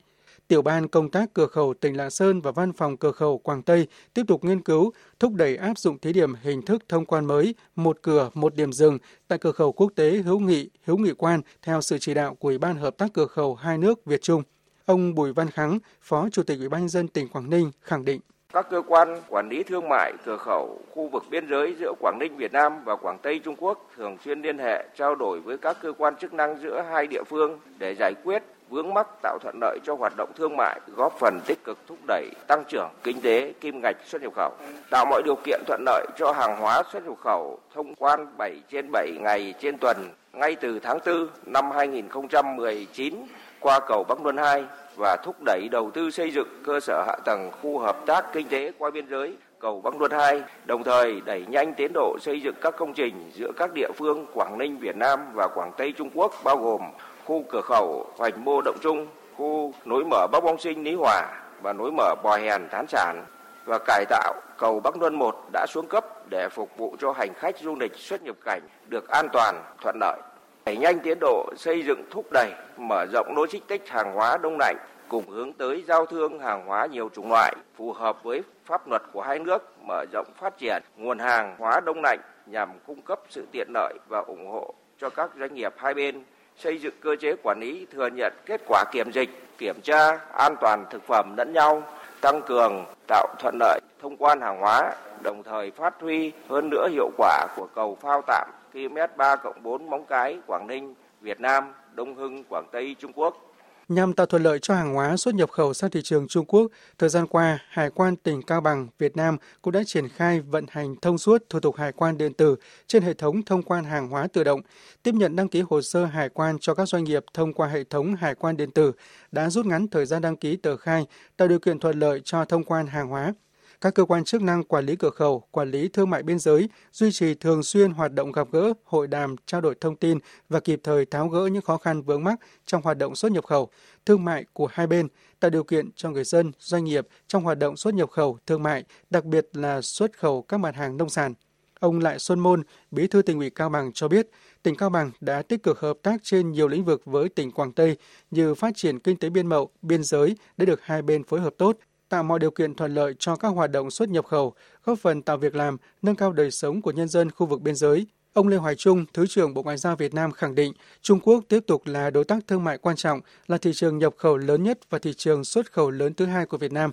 Tiểu 0.49 0.62
ban 0.62 0.89
công 0.89 1.11
tác 1.11 1.35
cửa 1.35 1.47
khẩu 1.47 1.75
tỉnh 1.75 1.97
Lạng 1.97 2.11
Sơn 2.11 2.41
và 2.41 2.50
Văn 2.50 2.73
phòng 2.73 2.97
cửa 2.97 3.12
khẩu 3.12 3.39
Quảng 3.39 3.62
Tây 3.62 3.87
tiếp 4.15 4.23
tục 4.29 4.44
nghiên 4.44 4.61
cứu, 4.61 4.93
thúc 5.21 5.35
đẩy 5.35 5.56
áp 5.56 5.79
dụng 5.79 5.99
thí 5.99 6.12
điểm 6.12 6.35
hình 6.43 6.62
thức 6.62 6.83
thông 6.89 7.06
quan 7.06 7.25
mới 7.25 7.55
một 7.77 7.99
cửa 8.03 8.31
một 8.35 8.55
điểm 8.55 8.73
dừng 8.73 8.99
tại 9.29 9.39
cửa 9.39 9.53
khẩu 9.53 9.73
quốc 9.73 9.93
tế 9.97 10.11
hữu 10.11 10.39
nghị 10.39 10.71
hữu 10.85 10.99
nghị 10.99 11.12
quan 11.12 11.41
theo 11.62 11.81
sự 11.81 11.99
chỉ 11.99 12.15
đạo 12.15 12.35
của 12.35 12.49
Ủy 12.49 12.59
ban 12.59 12.77
hợp 12.77 12.99
tác 12.99 13.12
cửa 13.15 13.27
khẩu 13.27 13.55
hai 13.55 13.79
nước 13.79 14.05
Việt 14.05 14.23
Trung. 14.23 14.43
Ông 14.87 15.15
Bùi 15.15 15.33
Văn 15.33 15.50
Kháng, 15.50 15.79
Phó 16.00 16.29
Chủ 16.33 16.43
tịch 16.43 16.59
Ủy 16.59 16.69
ban 16.69 16.81
nhân 16.81 16.89
dân 16.89 17.09
tỉnh 17.09 17.29
Quảng 17.29 17.50
Ninh 17.50 17.71
khẳng 17.81 18.05
định 18.05 18.21
các 18.53 18.67
cơ 18.71 18.83
quan 18.87 19.23
quản 19.29 19.49
lý 19.49 19.62
thương 19.62 19.89
mại 19.89 20.12
cửa 20.25 20.37
khẩu 20.37 20.79
khu 20.91 21.09
vực 21.09 21.23
biên 21.31 21.49
giới 21.49 21.75
giữa 21.81 21.93
Quảng 22.00 22.19
Ninh 22.19 22.37
Việt 22.37 22.53
Nam 22.53 22.85
và 22.85 22.97
Quảng 22.97 23.19
Tây 23.23 23.39
Trung 23.44 23.56
Quốc 23.59 23.91
thường 23.97 24.17
xuyên 24.25 24.43
liên 24.43 24.59
hệ 24.59 24.85
trao 24.97 25.15
đổi 25.15 25.41
với 25.41 25.59
các 25.59 25.77
cơ 25.83 25.93
quan 25.99 26.17
chức 26.17 26.33
năng 26.33 26.62
giữa 26.62 26.85
hai 26.91 27.06
địa 27.06 27.23
phương 27.23 27.59
để 27.79 27.94
giải 27.99 28.15
quyết 28.25 28.43
vướng 28.73 28.95
mắc 28.95 29.07
tạo 29.23 29.39
thuận 29.43 29.59
lợi 29.61 29.79
cho 29.85 29.95
hoạt 29.95 30.13
động 30.17 30.33
thương 30.37 30.57
mại, 30.57 30.81
góp 30.97 31.19
phần 31.19 31.41
tích 31.47 31.65
cực 31.65 31.79
thúc 31.87 31.99
đẩy 32.07 32.31
tăng 32.47 32.65
trưởng 32.69 32.89
kinh 33.03 33.21
tế 33.21 33.53
kim 33.61 33.81
ngạch 33.83 33.97
xuất 34.05 34.23
nhập 34.23 34.33
khẩu, 34.37 34.53
tạo 34.91 35.07
mọi 35.11 35.23
điều 35.25 35.35
kiện 35.45 35.61
thuận 35.67 35.83
lợi 35.87 36.07
cho 36.19 36.33
hàng 36.33 36.57
hóa 36.61 36.83
xuất 36.93 37.07
nhập 37.07 37.19
khẩu 37.25 37.59
thông 37.75 37.95
quan 37.95 38.27
7 38.39 38.61
trên 38.71 38.93
7 38.93 39.13
ngày 39.21 39.55
trên 39.61 39.79
tuần 39.79 39.97
ngay 40.33 40.57
từ 40.57 40.79
tháng 40.79 40.99
4 41.07 41.29
năm 41.47 41.71
2019 41.71 43.15
qua 43.61 43.81
cầu 43.89 44.05
Bắc 44.09 44.23
Luân 44.25 44.37
2 44.37 44.65
và 44.97 45.17
thúc 45.25 45.37
đẩy 45.47 45.69
đầu 45.71 45.91
tư 45.91 46.11
xây 46.11 46.31
dựng 46.31 46.49
cơ 46.65 46.81
sở 46.81 47.05
hạ 47.07 47.17
tầng 47.25 47.51
khu 47.63 47.79
hợp 47.79 47.97
tác 48.07 48.33
kinh 48.33 48.49
tế 48.49 48.73
qua 48.79 48.91
biên 48.91 49.09
giới 49.11 49.37
cầu 49.59 49.81
Bắc 49.81 50.01
Luân 50.01 50.11
2, 50.13 50.43
đồng 50.65 50.85
thời 50.85 51.21
đẩy 51.25 51.45
nhanh 51.49 51.75
tiến 51.75 51.93
độ 51.95 52.17
xây 52.21 52.41
dựng 52.41 52.55
các 52.61 52.77
công 52.77 52.95
trình 52.95 53.31
giữa 53.35 53.53
các 53.57 53.71
địa 53.75 53.89
phương 53.97 54.27
Quảng 54.35 54.59
Ninh 54.59 54.79
Việt 54.79 54.97
Nam 54.97 55.21
và 55.35 55.49
Quảng 55.55 55.73
Tây 55.77 55.93
Trung 55.99 56.11
Quốc 56.15 56.33
bao 56.45 56.57
gồm 56.57 56.81
khu 57.25 57.45
cửa 57.49 57.61
khẩu 57.61 58.07
Hoành 58.19 58.45
Mô 58.45 58.61
Động 58.65 58.77
Trung, 58.83 59.07
khu 59.37 59.75
nối 59.85 60.05
mở 60.05 60.27
Bắc 60.33 60.45
Bong 60.45 60.59
Sinh 60.59 60.85
Lý 60.85 60.95
Hòa 60.95 61.29
và 61.63 61.73
nối 61.73 61.93
mở 61.93 62.15
Bò 62.23 62.37
Hèn 62.37 62.69
Thán 62.71 62.87
Sản 62.87 63.25
và 63.65 63.79
cải 63.79 64.05
tạo 64.09 64.35
cầu 64.59 64.81
Bắc 64.81 64.97
Luân 64.97 65.15
1 65.15 65.37
đã 65.53 65.67
xuống 65.69 65.87
cấp 65.87 66.31
để 66.31 66.49
phục 66.49 66.77
vụ 66.77 66.97
cho 67.01 67.13
hành 67.13 67.35
khách 67.35 67.59
du 67.59 67.75
lịch 67.81 67.97
xuất 67.97 68.23
nhập 68.23 68.37
cảnh 68.45 68.63
được 68.89 69.09
an 69.09 69.29
toàn, 69.33 69.63
thuận 69.83 69.97
lợi. 70.01 70.21
Đẩy 70.65 70.77
nhanh 70.77 71.01
tiến 71.01 71.19
độ 71.21 71.51
xây 71.57 71.83
dựng 71.83 72.05
thúc 72.11 72.27
đẩy, 72.33 72.51
mở 72.77 73.07
rộng 73.13 73.35
logistics 73.37 73.91
hàng 73.91 74.13
hóa 74.15 74.37
đông 74.43 74.57
lạnh 74.59 74.77
cùng 75.09 75.29
hướng 75.29 75.53
tới 75.53 75.85
giao 75.89 76.07
thương 76.07 76.39
hàng 76.39 76.67
hóa 76.67 76.87
nhiều 76.87 77.11
chủng 77.15 77.29
loại 77.29 77.55
phù 77.77 77.93
hợp 77.93 78.23
với 78.23 78.43
pháp 78.65 78.89
luật 78.89 79.03
của 79.13 79.23
hai 79.23 79.39
nước, 79.39 79.73
mở 79.87 80.05
rộng 80.13 80.27
phát 80.41 80.59
triển 80.59 80.83
nguồn 80.97 81.19
hàng 81.19 81.57
hóa 81.59 81.81
đông 81.81 82.01
lạnh 82.03 82.21
nhằm 82.47 82.69
cung 82.87 83.03
cấp 83.03 83.21
sự 83.31 83.47
tiện 83.53 83.69
lợi 83.75 83.95
và 84.09 84.19
ủng 84.19 84.51
hộ 84.51 84.75
cho 84.99 85.11
các 85.11 85.31
doanh 85.39 85.55
nghiệp 85.55 85.75
hai 85.77 85.95
bên 85.95 86.23
xây 86.59 86.79
dựng 86.79 86.95
cơ 87.01 87.17
chế 87.17 87.35
quản 87.43 87.61
lý 87.61 87.87
thừa 87.93 88.07
nhận 88.07 88.33
kết 88.47 88.61
quả 88.67 88.85
kiểm 88.93 89.11
dịch, 89.13 89.31
kiểm 89.59 89.81
tra 89.83 90.19
an 90.33 90.55
toàn 90.61 90.85
thực 90.91 91.07
phẩm 91.07 91.35
lẫn 91.37 91.53
nhau, 91.53 91.83
tăng 92.21 92.43
cường 92.43 92.85
tạo 93.07 93.29
thuận 93.39 93.55
lợi 93.61 93.81
thông 94.03 94.17
quan 94.17 94.41
hàng 94.41 94.61
hóa, 94.61 94.95
đồng 95.23 95.43
thời 95.43 95.71
phát 95.71 95.95
huy 96.01 96.33
hơn 96.49 96.71
nữa 96.71 96.89
hiệu 96.89 97.11
quả 97.17 97.47
của 97.57 97.69
cầu 97.75 97.99
phao 98.01 98.23
tạm 98.27 98.51
km 98.73 98.97
3 99.17 99.37
4 99.63 99.91
Móng 99.91 100.05
Cái, 100.09 100.39
Quảng 100.47 100.67
Ninh, 100.67 100.95
Việt 101.21 101.41
Nam, 101.41 101.73
Đông 101.95 102.15
Hưng, 102.15 102.45
Quảng 102.45 102.67
Tây, 102.73 102.97
Trung 102.99 103.13
Quốc. 103.15 103.52
Nhằm 103.88 104.12
tạo 104.12 104.26
thuận 104.26 104.43
lợi 104.43 104.58
cho 104.58 104.75
hàng 104.75 104.94
hóa 104.94 105.17
xuất 105.17 105.34
nhập 105.34 105.50
khẩu 105.50 105.75
sang 105.75 105.90
thị 105.90 106.00
trường 106.02 106.29
Trung 106.29 106.46
Quốc, 106.46 106.67
thời 106.99 107.08
gian 107.08 107.26
qua, 107.26 107.58
Hải 107.69 107.90
quan 107.90 108.17
tỉnh 108.17 108.43
Cao 108.43 108.61
Bằng, 108.61 108.88
Việt 108.99 109.17
Nam 109.17 109.37
cũng 109.62 109.73
đã 109.73 109.82
triển 109.87 110.08
khai 110.08 110.40
vận 110.40 110.67
hành 110.70 110.96
thông 111.02 111.19
suốt 111.19 111.43
thủ 111.49 111.61
tục 111.61 111.76
hải 111.76 111.93
quan 111.93 112.19
điện 112.19 112.32
tử 112.32 112.56
trên 112.87 113.02
hệ 113.02 113.14
thống 113.14 113.43
thông 113.43 113.62
quan 113.62 113.84
hàng 113.84 114.08
hóa 114.08 114.26
tự 114.32 114.44
động, 114.44 114.61
tiếp 115.02 115.14
nhận 115.14 115.37
đăng 115.37 115.49
ký 115.49 115.62
hồ 115.70 115.82
sơ 115.82 116.05
hải 116.05 116.29
quan 116.29 116.58
cho 116.61 116.75
các 116.75 116.88
doanh 116.88 117.05
nghiệp 117.05 117.25
thông 117.34 117.52
qua 117.52 117.69
hệ 117.69 117.84
thống 117.84 118.14
hải 118.14 118.34
quan 118.34 118.56
điện 118.56 118.70
tử, 118.70 118.93
đã 119.32 119.50
rút 119.50 119.67
ngắn 119.67 119.88
thời 119.88 120.06
gian 120.06 120.23
đăng 120.23 120.37
ký 120.37 120.56
tờ 120.56 120.76
khai, 120.76 121.06
tạo 121.37 121.49
điều 121.49 121.58
kiện 121.58 121.79
thuận 121.79 121.99
lợi 121.99 122.20
cho 122.25 122.44
thông 122.44 122.64
quan 122.64 122.87
hàng 122.87 123.08
hóa 123.08 123.34
các 123.82 123.94
cơ 123.94 124.05
quan 124.05 124.25
chức 124.25 124.43
năng 124.43 124.64
quản 124.64 124.87
lý 124.87 124.96
cửa 124.96 125.11
khẩu, 125.11 125.44
quản 125.50 125.70
lý 125.70 125.88
thương 125.88 126.11
mại 126.11 126.23
biên 126.23 126.38
giới 126.38 126.69
duy 126.93 127.12
trì 127.12 127.34
thường 127.34 127.62
xuyên 127.62 127.90
hoạt 127.90 128.12
động 128.12 128.32
gặp 128.32 128.49
gỡ, 128.52 128.73
hội 128.84 129.06
đàm, 129.06 129.37
trao 129.46 129.61
đổi 129.61 129.75
thông 129.81 129.96
tin 129.96 130.19
và 130.49 130.61
kịp 130.61 130.81
thời 130.82 131.05
tháo 131.05 131.29
gỡ 131.29 131.46
những 131.46 131.62
khó 131.62 131.76
khăn 131.76 132.02
vướng 132.02 132.25
mắc 132.25 132.40
trong 132.67 132.82
hoạt 132.82 132.99
động 132.99 133.14
xuất 133.14 133.32
nhập 133.32 133.44
khẩu, 133.44 133.70
thương 134.06 134.25
mại 134.25 134.44
của 134.52 134.67
hai 134.67 134.87
bên, 134.87 135.08
tạo 135.40 135.50
điều 135.50 135.64
kiện 135.64 135.90
cho 135.96 136.11
người 136.11 136.25
dân, 136.25 136.52
doanh 136.58 136.84
nghiệp 136.84 137.08
trong 137.26 137.44
hoạt 137.44 137.58
động 137.58 137.76
xuất 137.76 137.94
nhập 137.94 138.11
khẩu, 138.11 138.38
thương 138.46 138.62
mại, 138.62 138.84
đặc 139.11 139.25
biệt 139.25 139.46
là 139.52 139.81
xuất 139.82 140.19
khẩu 140.19 140.43
các 140.43 140.58
mặt 140.58 140.75
hàng 140.75 140.96
nông 140.96 141.08
sản. 141.08 141.34
Ông 141.81 141.99
Lại 141.99 142.19
Xuân 142.19 142.40
Môn, 142.40 142.62
Bí 142.90 143.06
thư 143.06 143.23
tỉnh 143.23 143.38
ủy 143.38 143.50
Cao 143.50 143.69
Bằng 143.69 143.90
cho 143.94 144.08
biết, 144.08 144.29
tỉnh 144.62 144.76
Cao 144.76 144.90
Bằng 144.90 145.11
đã 145.20 145.43
tích 145.43 145.62
cực 145.62 145.81
hợp 145.81 145.96
tác 146.02 146.20
trên 146.23 146.52
nhiều 146.52 146.69
lĩnh 146.69 146.84
vực 146.84 147.02
với 147.05 147.29
tỉnh 147.29 147.50
Quảng 147.50 147.73
Tây 147.73 147.96
như 148.31 148.55
phát 148.55 148.73
triển 148.76 148.99
kinh 148.99 149.17
tế 149.17 149.31
biên 149.31 149.46
mậu, 149.46 149.70
biên 149.82 150.05
giới 150.05 150.37
đã 150.56 150.64
được 150.64 150.81
hai 150.82 151.02
bên 151.02 151.25
phối 151.25 151.40
hợp 151.40 151.55
tốt, 151.58 151.79
tạo 152.12 152.23
mọi 152.23 152.38
điều 152.38 152.50
kiện 152.50 152.75
thuận 152.75 152.94
lợi 152.94 153.14
cho 153.19 153.37
các 153.37 153.49
hoạt 153.49 153.70
động 153.70 153.91
xuất 153.91 154.09
nhập 154.09 154.26
khẩu, 154.26 154.55
góp 154.85 154.99
phần 154.99 155.23
tạo 155.23 155.37
việc 155.37 155.55
làm, 155.55 155.76
nâng 156.03 156.17
cao 156.17 156.32
đời 156.32 156.50
sống 156.50 156.82
của 156.82 156.91
nhân 156.91 157.09
dân 157.09 157.31
khu 157.31 157.47
vực 157.47 157.61
biên 157.61 157.75
giới. 157.75 158.06
Ông 158.32 158.49
Lê 158.49 158.56
Hoài 158.56 158.75
Trung, 158.75 159.05
Thứ 159.14 159.26
trưởng 159.26 159.55
Bộ 159.55 159.62
Ngoại 159.62 159.76
giao 159.76 159.97
Việt 159.97 160.14
Nam 160.14 160.32
khẳng 160.32 160.55
định 160.55 160.73
Trung 161.03 161.20
Quốc 161.20 161.44
tiếp 161.49 161.61
tục 161.67 161.82
là 161.87 162.11
đối 162.11 162.25
tác 162.25 162.38
thương 162.47 162.64
mại 162.64 162.79
quan 162.79 162.97
trọng, 162.97 163.20
là 163.47 163.59
thị 163.59 163.73
trường 163.75 163.99
nhập 163.99 164.14
khẩu 164.17 164.37
lớn 164.37 164.62
nhất 164.62 164.79
và 164.91 164.99
thị 164.99 165.12
trường 165.17 165.44
xuất 165.44 165.73
khẩu 165.73 165.91
lớn 165.91 166.14
thứ 166.14 166.26
hai 166.26 166.47
của 166.47 166.56
Việt 166.56 166.73
Nam. 166.73 166.91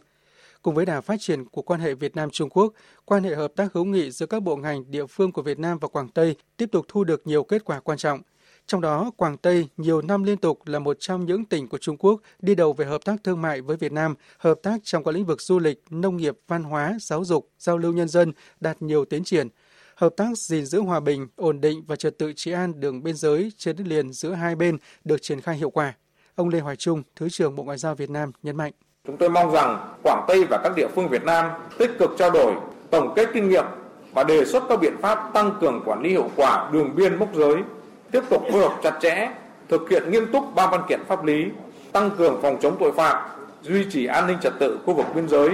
Cùng 0.61 0.75
với 0.75 0.85
đà 0.85 1.01
phát 1.01 1.15
triển 1.19 1.45
của 1.45 1.61
quan 1.61 1.79
hệ 1.79 1.93
Việt 1.93 2.15
Nam-Trung 2.15 2.49
Quốc, 2.49 2.73
quan 3.05 3.23
hệ 3.23 3.35
hợp 3.35 3.51
tác 3.55 3.73
hữu 3.73 3.85
nghị 3.85 4.11
giữa 4.11 4.25
các 4.25 4.43
bộ 4.43 4.55
ngành 4.55 4.91
địa 4.91 5.05
phương 5.05 5.31
của 5.31 5.41
Việt 5.41 5.59
Nam 5.59 5.79
và 5.79 5.87
Quảng 5.87 6.09
Tây 6.09 6.35
tiếp 6.57 6.69
tục 6.71 6.85
thu 6.87 7.03
được 7.03 7.27
nhiều 7.27 7.43
kết 7.43 7.65
quả 7.65 7.79
quan 7.79 7.97
trọng– 7.97 8.21
trong 8.69 8.81
đó, 8.81 9.11
Quảng 9.17 9.37
Tây 9.37 9.67
nhiều 9.77 10.01
năm 10.01 10.23
liên 10.23 10.37
tục 10.37 10.59
là 10.65 10.79
một 10.79 10.97
trong 10.99 11.25
những 11.25 11.45
tỉnh 11.45 11.67
của 11.67 11.77
Trung 11.77 11.97
Quốc 11.97 12.21
đi 12.39 12.55
đầu 12.55 12.73
về 12.73 12.85
hợp 12.85 13.05
tác 13.05 13.15
thương 13.23 13.41
mại 13.41 13.61
với 13.61 13.77
Việt 13.77 13.91
Nam, 13.91 14.15
hợp 14.37 14.59
tác 14.63 14.79
trong 14.83 15.03
các 15.03 15.11
lĩnh 15.11 15.25
vực 15.25 15.41
du 15.41 15.59
lịch, 15.59 15.83
nông 15.89 16.17
nghiệp, 16.17 16.37
văn 16.47 16.63
hóa, 16.63 16.97
giáo 17.01 17.25
dục, 17.25 17.49
giao 17.59 17.77
lưu 17.77 17.93
nhân 17.93 18.07
dân 18.07 18.33
đạt 18.59 18.81
nhiều 18.81 19.05
tiến 19.05 19.23
triển. 19.23 19.47
Hợp 19.95 20.13
tác 20.17 20.37
gìn 20.37 20.65
giữ 20.65 20.81
hòa 20.81 20.99
bình, 20.99 21.27
ổn 21.35 21.61
định 21.61 21.83
và 21.87 21.95
trật 21.95 22.17
tự 22.17 22.33
trị 22.35 22.51
an 22.51 22.79
đường 22.79 23.03
biên 23.03 23.15
giới 23.15 23.51
trên 23.57 23.75
đất 23.75 23.87
liền 23.87 24.13
giữa 24.13 24.31
hai 24.31 24.55
bên 24.55 24.77
được 25.03 25.21
triển 25.21 25.41
khai 25.41 25.55
hiệu 25.55 25.69
quả. 25.69 25.93
Ông 26.35 26.49
Lê 26.49 26.59
Hoài 26.59 26.75
Trung, 26.75 27.03
Thứ 27.15 27.29
trưởng 27.29 27.55
Bộ 27.55 27.63
Ngoại 27.63 27.77
giao 27.77 27.95
Việt 27.95 28.09
Nam 28.09 28.31
nhấn 28.43 28.55
mạnh. 28.55 28.73
Chúng 29.07 29.17
tôi 29.17 29.29
mong 29.29 29.51
rằng 29.51 29.95
Quảng 30.03 30.25
Tây 30.27 30.45
và 30.49 30.59
các 30.63 30.75
địa 30.75 30.87
phương 30.95 31.09
Việt 31.09 31.23
Nam 31.23 31.51
tích 31.77 31.91
cực 31.99 32.11
trao 32.17 32.31
đổi, 32.31 32.53
tổng 32.91 33.13
kết 33.15 33.29
kinh 33.33 33.49
nghiệm 33.49 33.65
và 34.13 34.23
đề 34.23 34.45
xuất 34.45 34.63
các 34.69 34.79
biện 34.81 34.95
pháp 35.01 35.31
tăng 35.33 35.57
cường 35.61 35.81
quản 35.85 36.01
lý 36.01 36.09
hiệu 36.09 36.29
quả 36.35 36.69
đường 36.73 36.95
biên 36.95 37.19
mốc 37.19 37.35
giới 37.35 37.55
tiếp 38.11 38.21
tục 38.29 38.43
phối 38.51 38.61
hợp 38.61 38.73
chặt 38.83 38.93
chẽ, 39.01 39.29
thực 39.69 39.89
hiện 39.89 40.11
nghiêm 40.11 40.31
túc 40.31 40.55
ba 40.55 40.67
văn 40.67 40.81
kiện 40.89 40.99
pháp 41.07 41.23
lý, 41.23 41.45
tăng 41.91 42.11
cường 42.17 42.41
phòng 42.41 42.57
chống 42.61 42.75
tội 42.79 42.91
phạm, 42.91 43.17
duy 43.61 43.85
trì 43.91 44.05
an 44.05 44.27
ninh 44.27 44.37
trật 44.41 44.53
tự 44.59 44.79
khu 44.85 44.93
vực 44.93 45.05
biên 45.15 45.27
giới, 45.27 45.49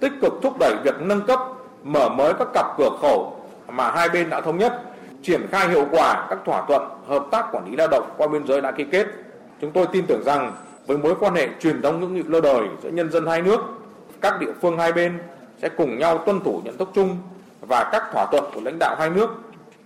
tích 0.00 0.12
cực 0.22 0.32
thúc 0.42 0.58
đẩy 0.60 0.74
việc 0.84 0.94
nâng 1.00 1.26
cấp, 1.26 1.40
mở 1.82 2.08
mới 2.08 2.34
các 2.34 2.48
cặp 2.54 2.66
cửa 2.78 2.90
khẩu 3.02 3.36
mà 3.68 3.90
hai 3.90 4.08
bên 4.08 4.30
đã 4.30 4.40
thống 4.40 4.58
nhất, 4.58 4.82
triển 5.22 5.46
khai 5.50 5.68
hiệu 5.68 5.86
quả 5.90 6.26
các 6.30 6.38
thỏa 6.44 6.64
thuận 6.68 6.82
hợp 7.08 7.26
tác 7.30 7.46
quản 7.52 7.70
lý 7.70 7.76
lao 7.76 7.88
động 7.88 8.10
qua 8.16 8.26
biên 8.26 8.46
giới 8.46 8.60
đã 8.60 8.70
ký 8.70 8.84
kết. 8.84 9.06
Chúng 9.60 9.72
tôi 9.72 9.86
tin 9.92 10.06
tưởng 10.06 10.22
rằng 10.24 10.52
với 10.86 10.98
mối 10.98 11.14
quan 11.20 11.34
hệ 11.34 11.48
truyền 11.60 11.82
thống 11.82 12.00
hữu 12.00 12.08
nghị 12.08 12.22
lâu 12.22 12.40
đời 12.40 12.68
giữa 12.82 12.90
nhân 12.90 13.10
dân 13.10 13.26
hai 13.26 13.42
nước, 13.42 13.60
các 14.20 14.40
địa 14.40 14.52
phương 14.62 14.78
hai 14.78 14.92
bên 14.92 15.18
sẽ 15.62 15.68
cùng 15.68 15.98
nhau 15.98 16.18
tuân 16.18 16.40
thủ 16.40 16.60
nhận 16.64 16.76
thức 16.76 16.88
chung 16.94 17.16
và 17.60 17.88
các 17.92 18.02
thỏa 18.12 18.26
thuận 18.26 18.44
của 18.54 18.60
lãnh 18.64 18.76
đạo 18.78 18.96
hai 18.98 19.10
nước 19.10 19.28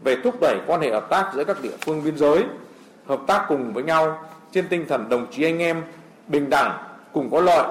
về 0.05 0.17
thúc 0.25 0.35
đẩy 0.41 0.59
quan 0.67 0.81
hệ 0.81 0.91
hợp 0.91 1.11
tác 1.11 1.31
giữa 1.35 1.45
các 1.45 1.57
địa 1.63 1.77
phương 1.81 2.05
biên 2.05 2.17
giới, 2.17 2.45
hợp 3.07 3.21
tác 3.27 3.45
cùng 3.49 3.73
với 3.73 3.83
nhau 3.83 4.19
trên 4.53 4.69
tinh 4.69 4.87
thần 4.89 5.09
đồng 5.09 5.27
chí 5.31 5.45
anh 5.45 5.59
em, 5.59 5.83
bình 6.29 6.51
đẳng, 6.51 6.79
cùng 7.13 7.31
có 7.31 7.41
lợi. 7.41 7.67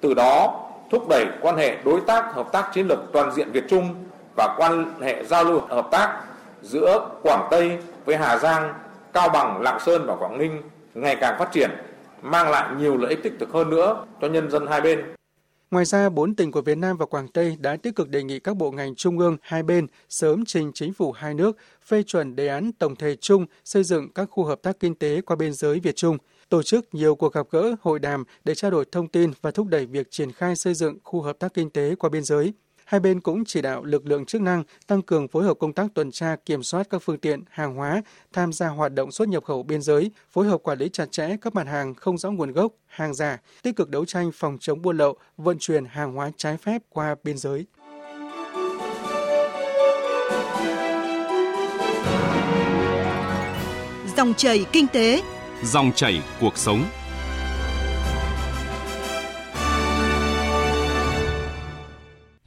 Từ 0.00 0.14
đó 0.14 0.60
thúc 0.90 1.08
đẩy 1.08 1.26
quan 1.40 1.56
hệ 1.56 1.76
đối 1.84 2.00
tác 2.00 2.34
hợp 2.34 2.52
tác 2.52 2.70
chiến 2.74 2.86
lược 2.86 2.98
toàn 3.12 3.32
diện 3.34 3.52
Việt 3.52 3.64
Trung 3.68 3.94
và 4.36 4.54
quan 4.58 5.00
hệ 5.00 5.24
giao 5.24 5.44
lưu 5.44 5.60
hợp 5.68 5.88
tác 5.90 6.20
giữa 6.62 7.08
Quảng 7.22 7.48
Tây 7.50 7.78
với 8.04 8.16
Hà 8.16 8.36
Giang, 8.38 8.74
Cao 9.12 9.28
Bằng, 9.28 9.62
Lạng 9.62 9.80
Sơn 9.80 10.06
và 10.06 10.16
Quảng 10.16 10.38
Ninh 10.38 10.62
ngày 10.94 11.16
càng 11.16 11.38
phát 11.38 11.52
triển, 11.52 11.70
mang 12.22 12.50
lại 12.50 12.68
nhiều 12.78 12.96
lợi 12.96 13.10
ích 13.10 13.22
tích 13.22 13.38
cực 13.40 13.52
hơn 13.52 13.70
nữa 13.70 14.04
cho 14.20 14.28
nhân 14.28 14.50
dân 14.50 14.66
hai 14.66 14.80
bên. 14.80 15.04
Ngoài 15.72 15.84
ra, 15.84 16.08
bốn 16.08 16.34
tỉnh 16.34 16.52
của 16.52 16.60
Việt 16.60 16.78
Nam 16.78 16.96
và 16.96 17.06
Quảng 17.06 17.28
Tây 17.28 17.56
đã 17.60 17.76
tích 17.76 17.96
cực 17.96 18.08
đề 18.08 18.22
nghị 18.22 18.40
các 18.40 18.56
bộ 18.56 18.70
ngành 18.70 18.94
trung 18.94 19.18
ương 19.18 19.36
hai 19.42 19.62
bên 19.62 19.86
sớm 20.08 20.44
trình 20.44 20.70
chính 20.74 20.92
phủ 20.92 21.12
hai 21.12 21.34
nước 21.34 21.56
phê 21.84 22.02
chuẩn 22.02 22.36
đề 22.36 22.48
án 22.48 22.72
tổng 22.72 22.96
thể 22.96 23.16
chung 23.16 23.46
xây 23.64 23.84
dựng 23.84 24.08
các 24.14 24.28
khu 24.30 24.44
hợp 24.44 24.62
tác 24.62 24.80
kinh 24.80 24.94
tế 24.94 25.20
qua 25.20 25.36
biên 25.36 25.52
giới 25.52 25.80
Việt 25.80 25.96
Trung, 25.96 26.18
tổ 26.48 26.62
chức 26.62 26.94
nhiều 26.94 27.14
cuộc 27.14 27.32
gặp 27.32 27.46
gỡ, 27.50 27.74
hội 27.80 27.98
đàm 27.98 28.24
để 28.44 28.54
trao 28.54 28.70
đổi 28.70 28.84
thông 28.92 29.08
tin 29.08 29.32
và 29.42 29.50
thúc 29.50 29.66
đẩy 29.66 29.86
việc 29.86 30.10
triển 30.10 30.32
khai 30.32 30.56
xây 30.56 30.74
dựng 30.74 30.98
khu 31.04 31.22
hợp 31.22 31.38
tác 31.38 31.54
kinh 31.54 31.70
tế 31.70 31.94
qua 31.98 32.10
biên 32.10 32.24
giới. 32.24 32.52
Hai 32.84 33.00
bên 33.00 33.20
cũng 33.20 33.44
chỉ 33.44 33.62
đạo 33.62 33.84
lực 33.84 34.06
lượng 34.06 34.24
chức 34.24 34.40
năng 34.40 34.62
tăng 34.86 35.02
cường 35.02 35.28
phối 35.28 35.44
hợp 35.44 35.54
công 35.60 35.72
tác 35.72 35.86
tuần 35.94 36.10
tra 36.10 36.36
kiểm 36.46 36.62
soát 36.62 36.86
các 36.90 37.02
phương 37.02 37.18
tiện, 37.18 37.42
hàng 37.50 37.74
hóa 37.74 38.02
tham 38.32 38.52
gia 38.52 38.68
hoạt 38.68 38.94
động 38.94 39.12
xuất 39.12 39.28
nhập 39.28 39.44
khẩu 39.44 39.62
biên 39.62 39.82
giới, 39.82 40.10
phối 40.30 40.46
hợp 40.46 40.62
quản 40.62 40.78
lý 40.78 40.88
chặt 40.88 41.12
chẽ 41.12 41.36
các 41.40 41.54
mặt 41.54 41.66
hàng 41.66 41.94
không 41.94 42.18
rõ 42.18 42.30
nguồn 42.30 42.52
gốc, 42.52 42.72
hàng 42.86 43.14
giả, 43.14 43.40
tích 43.62 43.76
cực 43.76 43.90
đấu 43.90 44.04
tranh 44.04 44.30
phòng 44.34 44.58
chống 44.60 44.82
buôn 44.82 44.96
lậu, 44.96 45.16
vận 45.36 45.56
chuyển 45.60 45.84
hàng 45.84 46.14
hóa 46.14 46.30
trái 46.36 46.56
phép 46.56 46.82
qua 46.88 47.14
biên 47.24 47.38
giới. 47.38 47.66
Dòng 54.16 54.34
chảy 54.34 54.64
kinh 54.72 54.86
tế, 54.86 55.22
dòng 55.64 55.92
chảy 55.94 56.22
cuộc 56.40 56.58
sống. 56.58 56.84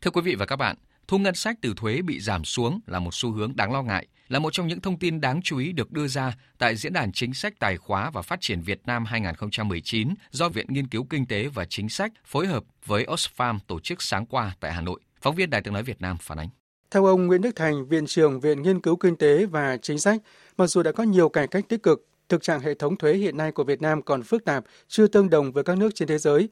Thưa 0.06 0.12
quý 0.12 0.22
vị 0.22 0.36
và 0.36 0.46
các 0.46 0.56
bạn, 0.56 0.76
thu 1.08 1.18
ngân 1.18 1.36
sách 1.36 1.58
từ 1.62 1.74
thuế 1.78 2.02
bị 2.02 2.20
giảm 2.20 2.46
xuống 2.46 2.80
là 2.88 3.00
một 3.00 3.14
xu 3.14 3.32
hướng 3.32 3.56
đáng 3.56 3.74
lo 3.74 3.84
ngại, 3.84 4.08
là 4.28 4.40
một 4.40 4.54
trong 4.54 4.68
những 4.68 4.82
thông 4.82 5.00
tin 5.00 5.22
đáng 5.22 5.42
chú 5.44 5.58
ý 5.58 5.72
được 5.72 5.92
đưa 5.92 6.08
ra 6.08 6.34
tại 6.58 6.76
Diễn 6.76 6.94
đàn 6.94 7.12
Chính 7.12 7.34
sách 7.34 7.54
Tài 7.60 7.78
khóa 7.78 8.10
và 8.10 8.22
Phát 8.22 8.42
triển 8.42 8.62
Việt 8.62 8.82
Nam 8.86 9.06
2019 9.06 10.10
do 10.32 10.50
Viện 10.50 10.66
Nghiên 10.70 10.88
cứu 10.88 11.08
Kinh 11.10 11.26
tế 11.26 11.48
và 11.48 11.66
Chính 11.66 11.90
sách 11.90 12.12
phối 12.26 12.48
hợp 12.48 12.64
với 12.86 13.06
Oxfam 13.06 13.60
tổ 13.68 13.80
chức 13.80 14.02
sáng 14.02 14.26
qua 14.26 14.56
tại 14.60 14.74
Hà 14.74 14.82
Nội. 14.82 15.00
Phóng 15.22 15.36
viên 15.36 15.50
Đài 15.50 15.62
tiếng 15.62 15.74
nói 15.74 15.84
Việt 15.84 16.02
Nam 16.02 16.18
phản 16.22 16.40
ánh. 16.40 16.50
Theo 16.92 17.06
ông 17.06 17.28
Nguyễn 17.28 17.42
Đức 17.42 17.56
Thành, 17.56 17.88
Viện 17.88 18.06
trưởng 18.06 18.40
Viện 18.40 18.62
Nghiên 18.62 18.82
cứu 18.82 18.96
Kinh 18.96 19.16
tế 19.16 19.46
và 19.46 19.78
Chính 19.78 20.00
sách, 20.00 20.22
mặc 20.58 20.68
dù 20.68 20.84
đã 20.84 20.92
có 20.92 21.04
nhiều 21.04 21.30
cải 21.30 21.48
cách 21.48 21.66
tích 21.70 21.84
cực, 21.84 22.08
thực 22.30 22.44
trạng 22.44 22.60
hệ 22.60 22.74
thống 22.74 22.98
thuế 22.98 23.14
hiện 23.14 23.38
nay 23.38 23.52
của 23.52 23.64
Việt 23.64 23.82
Nam 23.82 24.02
còn 24.02 24.24
phức 24.24 24.46
tạp, 24.46 24.64
chưa 24.88 25.08
tương 25.08 25.30
đồng 25.30 25.52
với 25.52 25.64
các 25.64 25.78
nước 25.78 25.96
trên 25.96 26.08
thế 26.08 26.18
giới. 26.18 26.50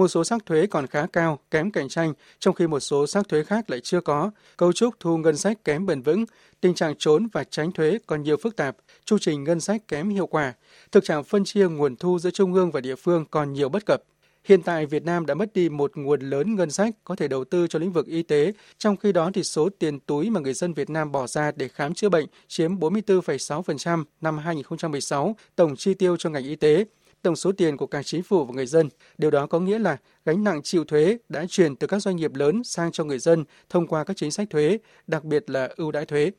Một 0.00 0.08
số 0.08 0.24
sắc 0.24 0.46
thuế 0.46 0.66
còn 0.66 0.86
khá 0.86 1.06
cao, 1.06 1.38
kém 1.50 1.70
cạnh 1.70 1.88
tranh, 1.88 2.12
trong 2.38 2.54
khi 2.54 2.66
một 2.66 2.80
số 2.80 3.06
sắc 3.06 3.28
thuế 3.28 3.44
khác 3.44 3.70
lại 3.70 3.80
chưa 3.80 4.00
có. 4.00 4.30
Cấu 4.56 4.72
trúc 4.72 4.94
thu 5.00 5.16
ngân 5.16 5.36
sách 5.36 5.64
kém 5.64 5.86
bền 5.86 6.02
vững, 6.02 6.24
tình 6.60 6.74
trạng 6.74 6.94
trốn 6.98 7.28
và 7.32 7.44
tránh 7.44 7.72
thuế 7.72 7.98
còn 8.06 8.22
nhiều 8.22 8.36
phức 8.36 8.56
tạp, 8.56 8.76
chu 9.04 9.18
trình 9.18 9.44
ngân 9.44 9.60
sách 9.60 9.88
kém 9.88 10.08
hiệu 10.08 10.26
quả, 10.26 10.52
thực 10.92 11.04
trạng 11.04 11.24
phân 11.24 11.44
chia 11.44 11.68
nguồn 11.68 11.96
thu 11.96 12.18
giữa 12.18 12.30
trung 12.30 12.54
ương 12.54 12.70
và 12.70 12.80
địa 12.80 12.96
phương 12.96 13.24
còn 13.30 13.52
nhiều 13.52 13.68
bất 13.68 13.86
cập. 13.86 14.02
Hiện 14.44 14.62
tại 14.62 14.86
Việt 14.86 15.04
Nam 15.04 15.26
đã 15.26 15.34
mất 15.34 15.52
đi 15.54 15.68
một 15.68 15.92
nguồn 15.94 16.20
lớn 16.20 16.54
ngân 16.54 16.70
sách 16.70 16.94
có 17.04 17.16
thể 17.16 17.28
đầu 17.28 17.44
tư 17.44 17.66
cho 17.66 17.78
lĩnh 17.78 17.92
vực 17.92 18.06
y 18.06 18.22
tế, 18.22 18.52
trong 18.78 18.96
khi 18.96 19.12
đó 19.12 19.30
thì 19.34 19.42
số 19.42 19.68
tiền 19.78 20.00
túi 20.00 20.30
mà 20.30 20.40
người 20.40 20.54
dân 20.54 20.74
Việt 20.74 20.90
Nam 20.90 21.12
bỏ 21.12 21.26
ra 21.26 21.52
để 21.56 21.68
khám 21.68 21.94
chữa 21.94 22.08
bệnh 22.08 22.26
chiếm 22.48 22.78
44,6% 22.78 24.04
năm 24.20 24.38
2016 24.38 25.36
tổng 25.56 25.76
chi 25.76 25.94
tiêu 25.94 26.16
cho 26.16 26.30
ngành 26.30 26.44
y 26.44 26.56
tế, 26.56 26.84
tổng 27.22 27.36
số 27.36 27.52
tiền 27.52 27.76
của 27.76 27.86
cả 27.86 28.02
chính 28.02 28.22
phủ 28.22 28.44
và 28.44 28.54
người 28.54 28.66
dân. 28.66 28.88
Điều 29.18 29.30
đó 29.30 29.46
có 29.46 29.60
nghĩa 29.60 29.78
là 29.78 29.96
gánh 30.24 30.44
nặng 30.44 30.62
chịu 30.62 30.84
thuế 30.84 31.18
đã 31.28 31.46
chuyển 31.48 31.76
từ 31.76 31.86
các 31.86 31.98
doanh 32.02 32.16
nghiệp 32.16 32.34
lớn 32.34 32.64
sang 32.64 32.92
cho 32.92 33.04
người 33.04 33.18
dân 33.18 33.44
thông 33.68 33.86
qua 33.86 34.04
các 34.04 34.16
chính 34.16 34.30
sách 34.30 34.50
thuế, 34.50 34.78
đặc 35.06 35.24
biệt 35.24 35.50
là 35.50 35.68
ưu 35.76 35.92
đãi 35.92 36.06
thuế. 36.06 36.30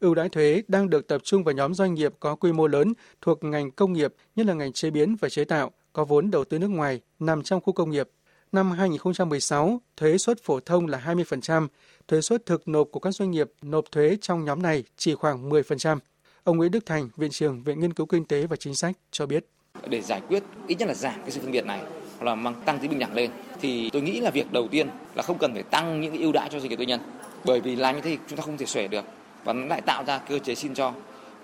Ưu 0.00 0.14
đãi 0.14 0.28
thuế 0.28 0.62
đang 0.68 0.90
được 0.90 1.06
tập 1.06 1.20
trung 1.24 1.44
vào 1.44 1.54
nhóm 1.54 1.74
doanh 1.74 1.94
nghiệp 1.94 2.12
có 2.20 2.34
quy 2.34 2.52
mô 2.52 2.66
lớn 2.66 2.92
thuộc 3.20 3.44
ngành 3.44 3.70
công 3.70 3.92
nghiệp, 3.92 4.14
nhất 4.36 4.46
là 4.46 4.54
ngành 4.54 4.72
chế 4.72 4.90
biến 4.90 5.16
và 5.20 5.28
chế 5.28 5.44
tạo, 5.44 5.70
có 5.92 6.04
vốn 6.04 6.30
đầu 6.30 6.44
tư 6.44 6.58
nước 6.58 6.68
ngoài 6.68 7.00
nằm 7.18 7.42
trong 7.42 7.60
khu 7.60 7.72
công 7.72 7.90
nghiệp. 7.90 8.08
Năm 8.52 8.70
2016, 8.70 9.80
thuế 9.96 10.18
suất 10.18 10.42
phổ 10.42 10.60
thông 10.60 10.86
là 10.86 11.02
20%, 11.06 11.68
thuế 12.08 12.20
suất 12.20 12.46
thực 12.46 12.68
nộp 12.68 12.88
của 12.92 13.00
các 13.00 13.10
doanh 13.10 13.30
nghiệp 13.30 13.50
nộp 13.62 13.84
thuế 13.92 14.16
trong 14.20 14.44
nhóm 14.44 14.62
này 14.62 14.84
chỉ 14.96 15.14
khoảng 15.14 15.50
10%. 15.50 15.98
Ông 16.44 16.56
Nguyễn 16.56 16.70
Đức 16.70 16.86
Thành, 16.86 17.08
Viện 17.16 17.30
trưởng 17.30 17.62
Viện 17.62 17.80
Nghiên 17.80 17.92
cứu 17.92 18.06
Kinh 18.06 18.24
tế 18.24 18.46
và 18.46 18.56
Chính 18.56 18.74
sách 18.74 18.96
cho 19.10 19.26
biết. 19.26 19.46
Để 19.92 20.00
giải 20.00 20.20
quyết, 20.28 20.42
ít 20.66 20.74
nhất 20.78 20.88
là 20.88 20.94
giảm 20.94 21.14
cái 21.20 21.30
sự 21.30 21.40
phân 21.40 21.50
biệt 21.50 21.66
này, 21.66 21.80
hoặc 22.18 22.24
là 22.26 22.34
mang, 22.34 22.54
tăng 22.64 22.78
tính 22.78 22.90
bình 22.90 22.98
đẳng 22.98 23.14
lên, 23.14 23.30
thì 23.60 23.90
tôi 23.90 24.02
nghĩ 24.02 24.20
là 24.20 24.30
việc 24.30 24.52
đầu 24.52 24.68
tiên 24.68 24.88
là 25.14 25.22
không 25.22 25.38
cần 25.38 25.52
phải 25.54 25.62
tăng 25.62 26.00
những 26.00 26.10
cái 26.10 26.20
ưu 26.20 26.32
đãi 26.32 26.48
cho 26.52 26.60
doanh 26.60 26.68
nghiệp 26.68 26.76
tư 26.76 26.84
nhân. 26.84 27.00
Bởi 27.44 27.60
vì 27.60 27.76
làm 27.76 27.94
như 27.94 28.00
thế 28.00 28.10
thì 28.10 28.18
chúng 28.28 28.36
ta 28.36 28.42
không 28.42 28.56
thể 28.56 28.66
xuể 28.66 28.88
được, 28.88 29.04
và 29.44 29.52
nó 29.52 29.66
lại 29.66 29.80
tạo 29.80 30.04
ra 30.04 30.18
cơ 30.18 30.38
chế 30.38 30.54
xin 30.54 30.74
cho. 30.74 30.92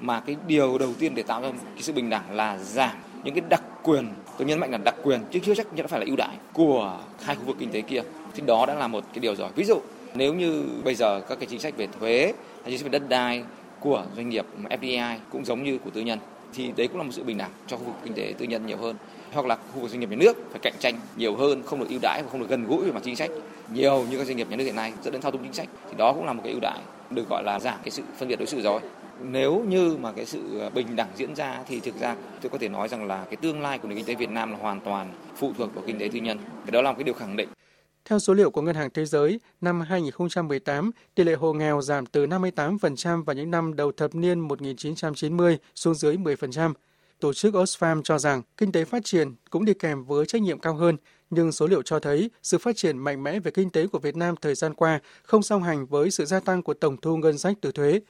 Mà 0.00 0.20
cái 0.20 0.36
điều 0.46 0.78
đầu 0.78 0.94
tiên 0.98 1.14
để 1.14 1.22
tạo 1.22 1.42
ra 1.42 1.48
cái 1.74 1.82
sự 1.82 1.92
bình 1.92 2.10
đẳng 2.10 2.30
là 2.30 2.58
giảm 2.58 2.96
những 3.24 3.34
cái 3.34 3.42
đặc 3.50 3.62
quyền, 3.82 4.08
tôi 4.38 4.46
nhấn 4.46 4.58
mạnh 4.58 4.70
là 4.70 4.78
đặc 4.78 4.94
quyền, 5.02 5.20
chứ 5.30 5.40
chưa 5.44 5.54
chắc 5.54 5.74
nhất 5.74 5.86
phải 5.88 6.00
là 6.00 6.06
ưu 6.06 6.16
đãi 6.16 6.36
của 6.52 7.00
hai 7.22 7.36
khu 7.36 7.42
vực 7.44 7.56
kinh 7.58 7.70
tế 7.70 7.80
kia. 7.80 8.02
Thì 8.34 8.42
đó 8.46 8.66
đã 8.66 8.74
là 8.74 8.88
một 8.88 9.04
cái 9.12 9.20
điều 9.20 9.34
rồi. 9.34 9.48
Ví 9.54 9.64
dụ, 9.64 9.80
nếu 10.14 10.34
như 10.34 10.64
bây 10.84 10.94
giờ 10.94 11.20
các 11.20 11.38
cái 11.40 11.46
chính 11.46 11.60
sách 11.60 11.76
về 11.76 11.86
thuế 12.00 12.32
hay 12.62 12.70
chính 12.70 12.78
sách 12.78 12.84
về 12.84 12.98
đất 12.98 13.08
đai 13.08 13.42
của 13.80 14.04
doanh 14.16 14.28
nghiệp 14.28 14.46
FDI 14.68 15.16
cũng 15.30 15.44
giống 15.44 15.64
như 15.64 15.78
của 15.78 15.90
tư 15.90 16.00
nhân 16.00 16.18
thì 16.54 16.72
đấy 16.76 16.88
cũng 16.88 16.98
là 16.98 17.02
một 17.02 17.12
sự 17.12 17.24
bình 17.24 17.38
đẳng 17.38 17.50
cho 17.66 17.76
khu 17.76 17.84
vực 17.84 17.94
kinh 18.04 18.14
tế 18.14 18.34
tư 18.38 18.46
nhân 18.46 18.66
nhiều 18.66 18.76
hơn 18.76 18.96
hoặc 19.32 19.46
là 19.46 19.56
khu 19.56 19.80
vực 19.80 19.90
doanh 19.90 20.00
nghiệp 20.00 20.10
nhà 20.10 20.16
nước 20.16 20.36
phải 20.50 20.60
cạnh 20.62 20.74
tranh 20.80 20.94
nhiều 21.16 21.36
hơn, 21.36 21.62
không 21.66 21.80
được 21.80 21.88
ưu 21.88 21.98
đãi 22.02 22.22
và 22.22 22.30
không 22.30 22.40
được 22.40 22.48
gần 22.48 22.66
gũi 22.66 22.84
về 22.84 22.92
mặt 22.92 23.00
chính 23.04 23.16
sách 23.16 23.30
nhiều 23.72 24.06
như 24.10 24.18
các 24.18 24.26
doanh 24.26 24.36
nghiệp 24.36 24.50
nhà 24.50 24.56
nước 24.56 24.64
hiện 24.64 24.76
nay 24.76 24.92
dẫn 25.02 25.12
đến 25.12 25.22
thao 25.22 25.32
túng 25.32 25.42
chính 25.42 25.52
sách, 25.52 25.68
thì 25.88 25.94
đó 25.98 26.12
cũng 26.12 26.26
là 26.26 26.32
một 26.32 26.40
cái 26.44 26.52
ưu 26.52 26.60
đãi 26.60 26.78
được 27.10 27.28
gọi 27.30 27.42
là 27.44 27.60
giảm 27.60 27.78
cái 27.82 27.90
sự 27.90 28.02
phân 28.18 28.28
biệt 28.28 28.38
đối 28.38 28.46
xử 28.46 28.62
rồi 28.62 28.80
nếu 29.22 29.64
như 29.68 29.96
mà 30.00 30.12
cái 30.12 30.26
sự 30.26 30.60
à, 30.60 30.70
bình 30.70 30.96
đẳng 30.96 31.08
diễn 31.16 31.34
ra 31.34 31.58
thì 31.68 31.80
thực 31.80 32.00
ra 32.00 32.16
tôi 32.40 32.50
có 32.50 32.58
thể 32.58 32.68
nói 32.68 32.88
rằng 32.88 33.06
là 33.06 33.24
cái 33.24 33.36
tương 33.36 33.60
lai 33.60 33.78
của 33.78 33.88
nền 33.88 33.96
kinh 33.96 34.06
tế 34.06 34.14
Việt 34.14 34.30
Nam 34.30 34.52
là 34.52 34.58
hoàn 34.60 34.80
toàn 34.80 35.12
phụ 35.36 35.52
thuộc 35.58 35.74
vào 35.74 35.84
kinh 35.86 35.98
tế 35.98 36.08
tư 36.12 36.18
nhân. 36.18 36.38
Cái 36.66 36.72
đó 36.72 36.82
là 36.82 36.90
một 36.90 36.96
cái 36.98 37.04
điều 37.04 37.14
khẳng 37.14 37.36
định. 37.36 37.48
Theo 38.08 38.18
số 38.18 38.34
liệu 38.34 38.50
của 38.50 38.62
Ngân 38.62 38.74
hàng 38.74 38.90
Thế 38.94 39.04
giới, 39.04 39.40
năm 39.60 39.80
2018, 39.80 40.90
tỷ 41.14 41.24
lệ 41.24 41.34
hộ 41.34 41.52
nghèo 41.52 41.80
giảm 41.82 42.06
từ 42.06 42.26
58% 42.26 43.24
vào 43.24 43.36
những 43.36 43.50
năm 43.50 43.76
đầu 43.76 43.92
thập 43.92 44.14
niên 44.14 44.40
1990 44.40 45.58
xuống 45.74 45.94
dưới 45.94 46.16
10%. 46.16 46.72
Tổ 47.20 47.32
chức 47.32 47.54
Oxfam 47.54 48.02
cho 48.02 48.18
rằng 48.18 48.42
kinh 48.56 48.72
tế 48.72 48.84
phát 48.84 49.04
triển 49.04 49.34
cũng 49.50 49.64
đi 49.64 49.74
kèm 49.74 50.04
với 50.04 50.26
trách 50.26 50.42
nhiệm 50.42 50.58
cao 50.58 50.74
hơn, 50.74 50.96
nhưng 51.30 51.52
số 51.52 51.66
liệu 51.66 51.82
cho 51.82 52.00
thấy 52.00 52.30
sự 52.42 52.58
phát 52.58 52.76
triển 52.76 52.98
mạnh 52.98 53.22
mẽ 53.22 53.40
về 53.40 53.50
kinh 53.50 53.70
tế 53.70 53.86
của 53.86 53.98
Việt 53.98 54.16
Nam 54.16 54.34
thời 54.36 54.54
gian 54.54 54.74
qua 54.74 55.00
không 55.22 55.42
song 55.42 55.62
hành 55.62 55.86
với 55.86 56.10
sự 56.10 56.24
gia 56.24 56.40
tăng 56.40 56.62
của 56.62 56.74
tổng 56.74 56.96
thu 56.96 57.16
ngân 57.16 57.38
sách 57.38 57.56
từ 57.60 57.72
thuế. 57.72 58.00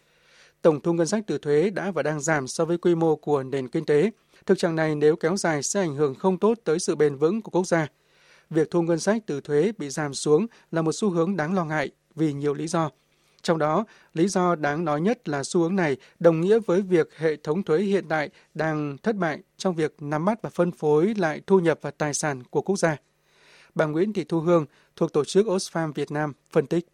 Tổng 0.63 0.81
thu 0.81 0.93
ngân 0.93 1.07
sách 1.07 1.25
từ 1.27 1.39
thuế 1.39 1.71
đã 1.71 1.91
và 1.91 2.03
đang 2.03 2.21
giảm 2.21 2.47
so 2.47 2.65
với 2.65 2.79
quy 2.79 2.95
mô 2.95 3.17
của 3.17 3.43
nền 3.43 3.69
kinh 3.69 3.85
tế. 3.85 4.11
Thực 4.47 4.59
trạng 4.59 4.77
này 4.77 4.95
nếu 4.95 5.17
kéo 5.17 5.37
dài 5.37 5.63
sẽ 5.63 5.81
ảnh 5.81 5.95
hưởng 5.95 6.15
không 6.15 6.39
tốt 6.39 6.59
tới 6.65 6.79
sự 6.79 6.95
bền 6.95 7.17
vững 7.17 7.43
của 7.43 7.51
quốc 7.51 7.67
gia. 7.67 7.87
Việc 8.51 8.71
thu 8.71 8.83
ngân 8.83 9.01
sách 9.01 9.23
từ 9.27 9.41
thuế 9.41 9.73
bị 9.79 9.91
giảm 9.91 10.15
xuống 10.15 10.47
là 10.73 10.83
một 10.83 10.93
xu 10.93 11.11
hướng 11.11 11.37
đáng 11.37 11.55
lo 11.55 11.65
ngại 11.65 11.91
vì 12.15 12.33
nhiều 12.33 12.55
lý 12.55 12.67
do. 12.69 12.91
Trong 13.43 13.59
đó, 13.59 13.85
lý 14.15 14.29
do 14.29 14.55
đáng 14.55 14.85
nói 14.85 15.01
nhất 15.01 15.29
là 15.29 15.43
xu 15.45 15.61
hướng 15.61 15.77
này 15.77 15.97
đồng 16.19 16.41
nghĩa 16.41 16.59
với 16.67 16.83
việc 16.83 17.09
hệ 17.17 17.37
thống 17.37 17.63
thuế 17.63 17.79
hiện 17.79 18.05
tại 18.09 18.31
đang 18.55 18.97
thất 19.03 19.17
bại 19.17 19.39
trong 19.57 19.75
việc 19.75 19.97
nắm 20.01 20.25
bắt 20.25 20.43
và 20.43 20.51
phân 20.51 20.73
phối 20.73 21.15
lại 21.15 21.41
thu 21.47 21.61
nhập 21.61 21.79
và 21.83 21.91
tài 21.91 22.15
sản 22.15 22.43
của 22.51 22.63
quốc 22.63 22.79
gia. 22.79 22.97
Bà 23.75 23.85
Nguyễn 23.85 24.13
Thị 24.13 24.25
Thu 24.25 24.41
Hương 24.41 24.67
thuộc 24.97 25.13
tổ 25.13 25.25
chức 25.25 25.47
Oxfam 25.47 25.93
Việt 25.93 26.11
Nam 26.11 26.33
phân 26.53 26.67
tích. 26.67 26.87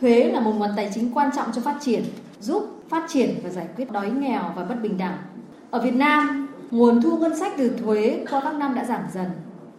Thuế 0.00 0.30
là 0.32 0.40
một 0.40 0.52
nguồn 0.52 0.70
tài 0.76 0.90
chính 0.94 1.14
quan 1.14 1.30
trọng 1.36 1.50
cho 1.54 1.60
phát 1.60 1.78
triển, 1.80 2.04
giúp 2.40 2.82
phát 2.88 3.06
triển 3.12 3.40
và 3.42 3.50
giải 3.50 3.68
quyết 3.76 3.90
đói 3.90 4.10
nghèo 4.10 4.52
và 4.56 4.64
bất 4.64 4.76
bình 4.82 4.98
đẳng. 4.98 5.18
Ở 5.70 5.82
Việt 5.82 5.94
Nam, 5.94 6.48
nguồn 6.70 7.02
thu 7.02 7.18
ngân 7.18 7.38
sách 7.38 7.52
từ 7.58 7.70
thuế 7.78 8.24
qua 8.30 8.40
các 8.44 8.54
năm 8.54 8.74
đã 8.74 8.84
giảm 8.84 9.02
dần. 9.14 9.26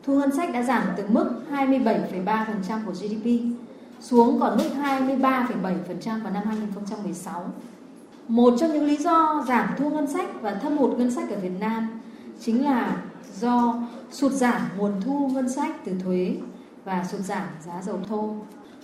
Thu 0.03 0.19
ngân 0.19 0.35
sách 0.35 0.53
đã 0.53 0.63
giảm 0.63 0.83
từ 0.97 1.03
mức 1.09 1.29
27,3% 1.51 2.85
của 2.85 2.91
GDP 2.91 3.27
xuống 3.99 4.39
còn 4.39 4.57
mức 4.57 4.69
23,7% 4.83 6.23
vào 6.23 6.33
năm 6.33 6.43
2016. 6.45 7.45
Một 8.27 8.53
trong 8.59 8.73
những 8.73 8.85
lý 8.85 8.97
do 8.97 9.45
giảm 9.47 9.69
thu 9.77 9.89
ngân 9.89 10.07
sách 10.07 10.41
và 10.41 10.53
thâm 10.53 10.77
hụt 10.77 10.97
ngân 10.97 11.11
sách 11.11 11.29
ở 11.29 11.39
Việt 11.39 11.59
Nam 11.59 11.99
chính 12.39 12.63
là 12.65 12.97
do 13.39 13.75
sụt 14.11 14.31
giảm 14.31 14.61
nguồn 14.77 14.91
thu 15.05 15.29
ngân 15.33 15.49
sách 15.49 15.85
từ 15.85 15.91
thuế 16.03 16.35
và 16.85 17.05
sụt 17.11 17.21
giảm 17.21 17.47
giá 17.65 17.81
dầu 17.81 17.99
thô. 18.09 18.35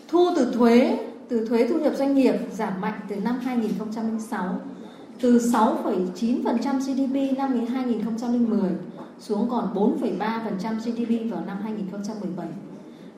Thu 0.07 0.29
từ 0.35 0.51
thuế, 0.53 0.99
từ 1.29 1.45
thuế 1.45 1.67
thu 1.67 1.77
nhập 1.79 1.93
doanh 1.95 2.15
nghiệp 2.15 2.35
giảm 2.53 2.81
mạnh 2.81 2.99
từ 3.07 3.15
năm 3.15 3.39
2006 3.43 4.59
từ 5.21 5.37
6,9% 5.37 6.79
GDP 6.79 7.37
năm 7.37 7.65
2010 7.73 8.59
xuống 9.19 9.47
còn 9.49 9.73
4,3% 9.73 10.75
GDP 10.79 11.31
vào 11.31 11.45
năm 11.45 11.57
2017. 11.63 12.47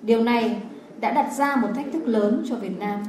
Điều 0.01 0.24
này 0.24 0.62
đã 1.00 1.12
đặt 1.12 1.32
ra 1.38 1.56
một 1.56 1.68
thách 1.75 1.86
thức 1.94 2.08
lớn 2.08 2.44
cho 2.50 2.56
Việt 2.56 2.79
Nam. 2.79 3.03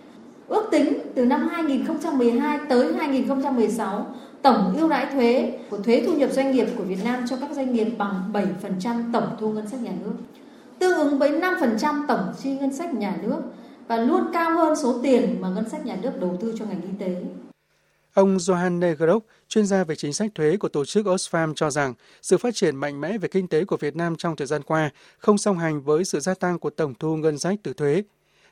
Ước 0.49 0.69
tính 0.71 0.93
từ 1.15 1.27
năm 1.27 1.49
2012 1.49 2.59
tới 2.69 2.95
2016, 2.95 4.07
tổng 4.43 4.75
ưu 4.77 4.89
đãi 4.89 5.07
thuế 5.13 5.59
của 5.71 5.79
thuế 5.79 6.03
thu 6.07 6.13
nhập 6.13 6.31
doanh 6.33 6.53
nghiệp 6.53 6.67
của 6.79 6.85
Việt 6.85 7.05
Nam 7.05 7.25
cho 7.29 7.37
các 7.37 7.51
doanh 7.53 7.73
nghiệp 7.73 7.89
bằng 7.99 8.31
7% 8.83 9.13
tổng 9.13 9.29
thu 9.41 9.53
ngân 9.53 9.69
sách 9.69 9.81
nhà 9.81 9.93
nước, 10.05 10.13
tương 10.79 10.99
ứng 10.99 11.19
với 11.19 11.31
5% 11.31 12.07
tổng 12.09 12.33
chi 12.43 12.59
ngân 12.59 12.73
sách 12.73 12.95
nhà 12.95 13.17
nước 13.23 13.41
và 13.89 13.97
luôn 13.97 14.21
cao 14.33 14.57
hơn 14.57 14.77
số 14.77 14.99
tiền 15.03 15.37
mà 15.41 15.49
ngân 15.49 15.69
sách 15.69 15.87
nhà 15.87 15.97
nước 16.03 16.21
đầu 16.21 16.37
tư 16.41 16.55
cho 16.59 16.65
ngành 16.65 16.83
y 16.83 16.89
tế. 16.99 17.23
Ông 18.15 18.37
Johan 18.37 18.79
Negrov, 18.79 19.23
chuyên 19.49 19.67
gia 19.67 19.85
về 19.85 19.97
chính 19.97 20.13
sách 20.13 20.31
thuế 20.35 20.57
của 20.57 20.69
tổ 20.69 20.85
chức 20.85 21.07
Oxfam 21.07 21.55
cho 21.55 21.71
rằng 21.71 21.95
sự 22.23 22.39
phát 22.39 22.55
triển 22.55 22.77
mạnh 22.77 23.01
mẽ 23.01 23.19
về 23.19 23.29
kinh 23.29 23.49
tế 23.49 23.65
của 23.65 23.77
Việt 23.77 23.97
Nam 23.97 24.17
trong 24.17 24.37
thời 24.37 24.47
gian 24.47 24.63
qua 24.63 24.91
không 25.19 25.39
song 25.39 25.59
hành 25.59 25.83
với 25.83 26.05
sự 26.05 26.21
gia 26.21 26.35
tăng 26.35 26.59
của 26.59 26.71
tổng 26.71 26.95
thu 26.95 27.17
ngân 27.17 27.39
sách 27.39 27.59
từ 27.63 27.73
thuế. 27.73 28.03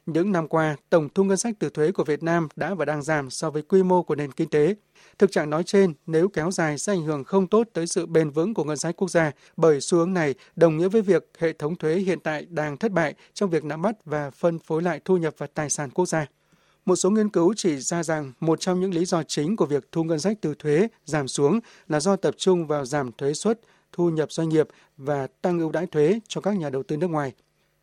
Những 0.07 0.33
năm 0.33 0.49
qua, 0.49 0.77
tổng 0.91 1.09
thu 1.15 1.25
ngân 1.25 1.37
sách 1.37 1.55
từ 1.59 1.71
thuế 1.71 1.93
của 1.93 2.05
Việt 2.05 2.23
Nam 2.23 2.49
đã 2.57 2.75
và 2.75 2.85
đang 2.85 3.03
giảm 3.03 3.31
so 3.31 3.51
với 3.51 3.63
quy 3.63 3.83
mô 3.83 4.03
của 4.03 4.15
nền 4.15 4.33
kinh 4.33 4.49
tế. 4.49 4.75
Thực 5.19 5.33
trạng 5.33 5.51
nói 5.51 5.63
trên 5.65 5.95
nếu 6.07 6.29
kéo 6.29 6.51
dài 6.51 6.79
sẽ 6.79 6.93
ảnh 6.93 7.03
hưởng 7.03 7.25
không 7.25 7.47
tốt 7.47 7.69
tới 7.73 7.87
sự 7.87 8.07
bền 8.07 8.31
vững 8.31 8.55
của 8.55 8.65
ngân 8.65 8.77
sách 8.77 8.97
quốc 8.97 9.11
gia, 9.11 9.33
bởi 9.57 9.81
xu 9.81 9.99
hướng 9.99 10.15
này 10.15 10.35
đồng 10.57 10.77
nghĩa 10.77 10.89
với 10.89 11.03
việc 11.03 11.31
hệ 11.39 11.53
thống 11.53 11.77
thuế 11.77 11.97
hiện 11.97 12.21
tại 12.21 12.47
đang 12.51 12.77
thất 12.77 12.93
bại 12.93 13.15
trong 13.35 13.51
việc 13.51 13.65
nắm 13.65 13.83
bắt 13.83 14.05
và 14.05 14.31
phân 14.31 14.59
phối 14.59 14.83
lại 14.83 15.01
thu 15.05 15.17
nhập 15.17 15.35
và 15.39 15.47
tài 15.55 15.71
sản 15.71 15.91
quốc 15.91 16.07
gia. 16.07 16.27
Một 16.89 16.97
số 16.97 17.11
nghiên 17.11 17.29
cứu 17.29 17.55
chỉ 17.57 17.77
ra 17.77 18.03
rằng 18.03 18.33
một 18.41 18.61
trong 18.61 18.81
những 18.81 18.95
lý 18.95 19.05
do 19.05 19.23
chính 19.23 19.57
của 19.57 19.67
việc 19.67 19.93
thu 19.93 20.05
ngân 20.05 20.21
sách 20.21 20.39
từ 20.41 20.55
thuế 20.55 20.89
giảm 21.05 21.29
xuống 21.29 21.61
là 21.89 22.01
do 22.01 22.17
tập 22.17 22.35
trung 22.39 22.67
vào 22.67 22.85
giảm 22.85 23.13
thuế 23.13 23.35
suất, 23.35 23.61
thu 23.93 24.11
nhập 24.11 24.33
doanh 24.33 24.49
nghiệp 24.49 24.69
và 24.97 25.27
tăng 25.43 25.59
ưu 25.59 25.73
đãi 25.73 25.87
thuế 25.87 26.21
cho 26.29 26.41
các 26.41 26.57
nhà 26.57 26.71
đầu 26.71 26.83
tư 26.83 26.97
nước 26.97 27.07
ngoài. 27.07 27.33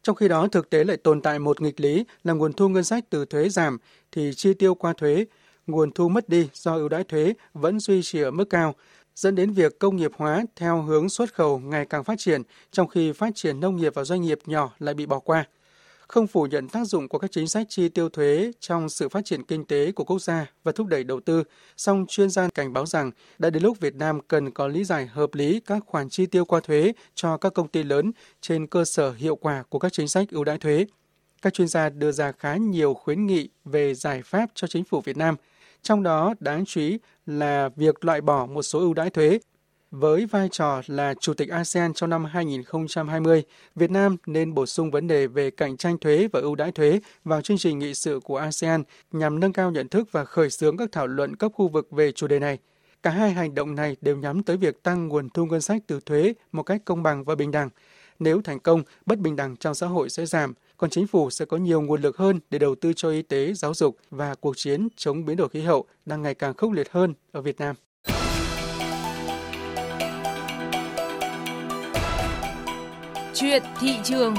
Trong 0.03 0.15
khi 0.15 0.27
đó, 0.27 0.47
thực 0.47 0.69
tế 0.69 0.83
lại 0.83 0.97
tồn 0.97 1.21
tại 1.21 1.39
một 1.39 1.61
nghịch 1.61 1.79
lý 1.79 2.05
là 2.23 2.33
nguồn 2.33 2.53
thu 2.53 2.69
ngân 2.69 2.83
sách 2.83 3.03
từ 3.09 3.25
thuế 3.25 3.49
giảm 3.49 3.77
thì 4.11 4.31
chi 4.35 4.53
tiêu 4.53 4.75
qua 4.75 4.93
thuế, 4.93 5.25
nguồn 5.67 5.91
thu 5.91 6.09
mất 6.09 6.29
đi 6.29 6.49
do 6.53 6.75
ưu 6.75 6.89
đãi 6.89 7.03
thuế 7.03 7.33
vẫn 7.53 7.79
duy 7.79 8.01
trì 8.03 8.21
ở 8.21 8.31
mức 8.31 8.45
cao, 8.49 8.75
dẫn 9.15 9.35
đến 9.35 9.51
việc 9.51 9.79
công 9.79 9.95
nghiệp 9.95 10.11
hóa 10.17 10.43
theo 10.55 10.81
hướng 10.81 11.09
xuất 11.09 11.33
khẩu 11.33 11.59
ngày 11.59 11.85
càng 11.85 12.03
phát 12.03 12.15
triển, 12.17 12.41
trong 12.71 12.87
khi 12.87 13.11
phát 13.11 13.35
triển 13.35 13.59
nông 13.59 13.75
nghiệp 13.75 13.93
và 13.95 14.03
doanh 14.03 14.21
nghiệp 14.21 14.39
nhỏ 14.45 14.73
lại 14.79 14.93
bị 14.93 15.05
bỏ 15.05 15.19
qua 15.19 15.45
không 16.07 16.27
phủ 16.27 16.45
nhận 16.45 16.67
tác 16.69 16.85
dụng 16.85 17.07
của 17.07 17.17
các 17.17 17.31
chính 17.31 17.47
sách 17.47 17.67
chi 17.69 17.89
tiêu 17.89 18.09
thuế 18.09 18.51
trong 18.59 18.89
sự 18.89 19.09
phát 19.09 19.25
triển 19.25 19.43
kinh 19.43 19.65
tế 19.65 19.91
của 19.91 20.03
quốc 20.03 20.21
gia 20.21 20.51
và 20.63 20.71
thúc 20.71 20.87
đẩy 20.87 21.03
đầu 21.03 21.19
tư, 21.19 21.43
song 21.77 22.05
chuyên 22.09 22.29
gia 22.29 22.47
cảnh 22.49 22.73
báo 22.73 22.85
rằng 22.85 23.11
đã 23.39 23.49
đến 23.49 23.63
lúc 23.63 23.79
Việt 23.79 23.95
Nam 23.95 24.19
cần 24.27 24.51
có 24.51 24.67
lý 24.67 24.83
giải 24.83 25.05
hợp 25.05 25.35
lý 25.35 25.59
các 25.65 25.83
khoản 25.85 26.09
chi 26.09 26.25
tiêu 26.25 26.45
qua 26.45 26.59
thuế 26.59 26.93
cho 27.15 27.37
các 27.37 27.53
công 27.53 27.67
ty 27.67 27.83
lớn 27.83 28.11
trên 28.41 28.67
cơ 28.67 28.85
sở 28.85 29.11
hiệu 29.11 29.35
quả 29.35 29.63
của 29.69 29.79
các 29.79 29.93
chính 29.93 30.07
sách 30.07 30.27
ưu 30.31 30.43
đãi 30.43 30.57
thuế. 30.57 30.85
Các 31.41 31.53
chuyên 31.53 31.67
gia 31.67 31.89
đưa 31.89 32.11
ra 32.11 32.31
khá 32.31 32.55
nhiều 32.55 32.93
khuyến 32.93 33.25
nghị 33.25 33.49
về 33.65 33.93
giải 33.93 34.21
pháp 34.21 34.49
cho 34.53 34.67
chính 34.67 34.83
phủ 34.83 35.01
Việt 35.01 35.17
Nam, 35.17 35.35
trong 35.81 36.03
đó 36.03 36.33
đáng 36.39 36.65
chú 36.65 36.81
ý 36.81 36.99
là 37.25 37.69
việc 37.75 38.05
loại 38.05 38.21
bỏ 38.21 38.45
một 38.45 38.61
số 38.61 38.79
ưu 38.79 38.93
đãi 38.93 39.09
thuế 39.09 39.39
với 39.99 40.25
vai 40.25 40.49
trò 40.49 40.81
là 40.87 41.13
Chủ 41.13 41.33
tịch 41.33 41.49
ASEAN 41.49 41.93
trong 41.93 42.09
năm 42.09 42.25
2020, 42.25 43.43
Việt 43.75 43.91
Nam 43.91 44.17
nên 44.25 44.53
bổ 44.53 44.65
sung 44.65 44.91
vấn 44.91 45.07
đề 45.07 45.27
về 45.27 45.51
cạnh 45.51 45.77
tranh 45.77 45.97
thuế 45.97 46.27
và 46.33 46.39
ưu 46.39 46.55
đãi 46.55 46.71
thuế 46.71 46.99
vào 47.23 47.41
chương 47.41 47.57
trình 47.57 47.79
nghị 47.79 47.93
sự 47.93 48.19
của 48.23 48.37
ASEAN 48.37 48.83
nhằm 49.11 49.39
nâng 49.39 49.53
cao 49.53 49.71
nhận 49.71 49.87
thức 49.87 50.11
và 50.11 50.25
khởi 50.25 50.49
xướng 50.49 50.77
các 50.77 50.91
thảo 50.91 51.07
luận 51.07 51.35
cấp 51.35 51.51
khu 51.55 51.67
vực 51.67 51.91
về 51.91 52.11
chủ 52.11 52.27
đề 52.27 52.39
này. 52.39 52.57
Cả 53.03 53.09
hai 53.09 53.31
hành 53.31 53.55
động 53.55 53.75
này 53.75 53.95
đều 54.01 54.17
nhắm 54.17 54.43
tới 54.43 54.57
việc 54.57 54.83
tăng 54.83 55.07
nguồn 55.07 55.29
thu 55.29 55.45
ngân 55.45 55.61
sách 55.61 55.81
từ 55.87 55.99
thuế 55.99 56.33
một 56.51 56.63
cách 56.63 56.81
công 56.85 57.03
bằng 57.03 57.23
và 57.23 57.35
bình 57.35 57.51
đẳng. 57.51 57.69
Nếu 58.19 58.41
thành 58.41 58.59
công, 58.59 58.83
bất 59.05 59.19
bình 59.19 59.35
đẳng 59.35 59.57
trong 59.57 59.75
xã 59.75 59.87
hội 59.87 60.09
sẽ 60.09 60.25
giảm, 60.25 60.53
còn 60.77 60.89
chính 60.89 61.07
phủ 61.07 61.29
sẽ 61.29 61.45
có 61.45 61.57
nhiều 61.57 61.81
nguồn 61.81 62.01
lực 62.01 62.17
hơn 62.17 62.39
để 62.49 62.59
đầu 62.59 62.75
tư 62.75 62.93
cho 62.95 63.09
y 63.09 63.21
tế, 63.21 63.53
giáo 63.53 63.73
dục 63.73 63.97
và 64.09 64.35
cuộc 64.35 64.57
chiến 64.57 64.87
chống 64.95 65.25
biến 65.25 65.37
đổi 65.37 65.49
khí 65.49 65.61
hậu 65.61 65.85
đang 66.05 66.21
ngày 66.21 66.33
càng 66.33 66.53
khốc 66.53 66.71
liệt 66.71 66.91
hơn 66.91 67.13
ở 67.31 67.41
Việt 67.41 67.59
Nam. 67.59 67.75
Chuyện 73.35 73.63
thị 73.79 73.95
trường 74.03 74.35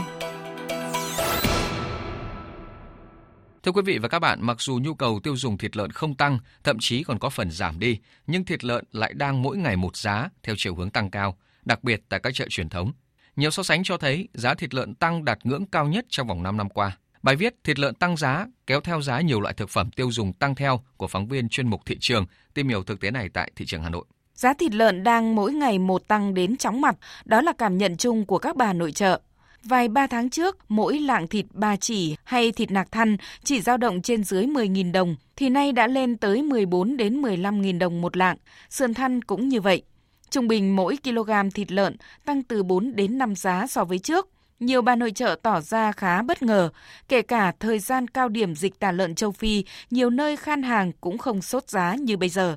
Thưa 3.62 3.72
quý 3.72 3.82
vị 3.84 3.98
và 3.98 4.08
các 4.08 4.18
bạn, 4.18 4.38
mặc 4.42 4.60
dù 4.60 4.78
nhu 4.82 4.94
cầu 4.94 5.20
tiêu 5.22 5.36
dùng 5.36 5.58
thịt 5.58 5.76
lợn 5.76 5.90
không 5.90 6.14
tăng, 6.14 6.38
thậm 6.64 6.76
chí 6.80 7.02
còn 7.02 7.18
có 7.18 7.30
phần 7.30 7.50
giảm 7.50 7.78
đi, 7.78 7.98
nhưng 8.26 8.44
thịt 8.44 8.64
lợn 8.64 8.84
lại 8.92 9.12
đang 9.14 9.42
mỗi 9.42 9.56
ngày 9.56 9.76
một 9.76 9.96
giá 9.96 10.28
theo 10.42 10.54
chiều 10.58 10.74
hướng 10.74 10.90
tăng 10.90 11.10
cao, 11.10 11.36
đặc 11.64 11.84
biệt 11.84 12.02
tại 12.08 12.20
các 12.22 12.34
chợ 12.34 12.46
truyền 12.48 12.68
thống. 12.68 12.92
Nhiều 13.36 13.50
so 13.50 13.62
sánh 13.62 13.84
cho 13.84 13.96
thấy 13.96 14.28
giá 14.34 14.54
thịt 14.54 14.74
lợn 14.74 14.94
tăng 14.94 15.24
đạt 15.24 15.38
ngưỡng 15.44 15.66
cao 15.66 15.86
nhất 15.86 16.06
trong 16.08 16.26
vòng 16.26 16.42
5 16.42 16.56
năm 16.56 16.68
qua. 16.68 16.98
Bài 17.22 17.36
viết 17.36 17.54
Thịt 17.64 17.78
lợn 17.78 17.94
tăng 17.94 18.16
giá 18.16 18.46
kéo 18.66 18.80
theo 18.80 19.02
giá 19.02 19.20
nhiều 19.20 19.40
loại 19.40 19.54
thực 19.54 19.70
phẩm 19.70 19.90
tiêu 19.90 20.10
dùng 20.12 20.32
tăng 20.32 20.54
theo 20.54 20.84
của 20.96 21.06
phóng 21.06 21.28
viên 21.28 21.48
chuyên 21.48 21.68
mục 21.68 21.80
thị 21.86 21.96
trường 22.00 22.26
tìm 22.54 22.68
hiểu 22.68 22.82
thực 22.82 23.00
tế 23.00 23.10
này 23.10 23.28
tại 23.28 23.52
thị 23.56 23.66
trường 23.66 23.82
Hà 23.82 23.90
Nội. 23.90 24.04
Giá 24.36 24.54
thịt 24.54 24.74
lợn 24.74 25.04
đang 25.04 25.34
mỗi 25.34 25.52
ngày 25.52 25.78
một 25.78 26.08
tăng 26.08 26.34
đến 26.34 26.56
chóng 26.56 26.80
mặt, 26.80 26.96
đó 27.24 27.40
là 27.40 27.52
cảm 27.58 27.78
nhận 27.78 27.96
chung 27.96 28.26
của 28.26 28.38
các 28.38 28.56
bà 28.56 28.72
nội 28.72 28.92
trợ. 28.92 29.20
Vài 29.62 29.88
ba 29.88 30.06
tháng 30.06 30.30
trước, 30.30 30.58
mỗi 30.68 30.98
lạng 30.98 31.28
thịt 31.28 31.46
ba 31.52 31.76
chỉ 31.76 32.16
hay 32.24 32.52
thịt 32.52 32.70
nạc 32.70 32.92
thăn 32.92 33.16
chỉ 33.44 33.60
dao 33.60 33.76
động 33.76 34.02
trên 34.02 34.24
dưới 34.24 34.46
10.000 34.46 34.92
đồng, 34.92 35.16
thì 35.36 35.48
nay 35.48 35.72
đã 35.72 35.86
lên 35.86 36.16
tới 36.16 36.42
14 36.42 36.96
đến 36.96 37.22
15.000 37.22 37.78
đồng 37.78 38.00
một 38.00 38.16
lạng. 38.16 38.36
Sườn 38.70 38.94
thăn 38.94 39.22
cũng 39.22 39.48
như 39.48 39.60
vậy. 39.60 39.82
Trung 40.30 40.48
bình 40.48 40.76
mỗi 40.76 40.96
kg 41.04 41.30
thịt 41.54 41.72
lợn 41.72 41.96
tăng 42.24 42.42
từ 42.42 42.62
4 42.62 42.96
đến 42.96 43.18
5 43.18 43.36
giá 43.36 43.66
so 43.66 43.84
với 43.84 43.98
trước. 43.98 44.28
Nhiều 44.60 44.82
bà 44.82 44.96
nội 44.96 45.10
trợ 45.10 45.36
tỏ 45.42 45.60
ra 45.60 45.92
khá 45.92 46.22
bất 46.22 46.42
ngờ, 46.42 46.70
kể 47.08 47.22
cả 47.22 47.52
thời 47.60 47.78
gian 47.78 48.08
cao 48.08 48.28
điểm 48.28 48.54
dịch 48.54 48.78
tả 48.78 48.92
lợn 48.92 49.14
châu 49.14 49.32
Phi, 49.32 49.64
nhiều 49.90 50.10
nơi 50.10 50.36
khan 50.36 50.62
hàng 50.62 50.92
cũng 51.00 51.18
không 51.18 51.42
sốt 51.42 51.68
giá 51.68 51.94
như 51.94 52.16
bây 52.16 52.28
giờ. 52.28 52.56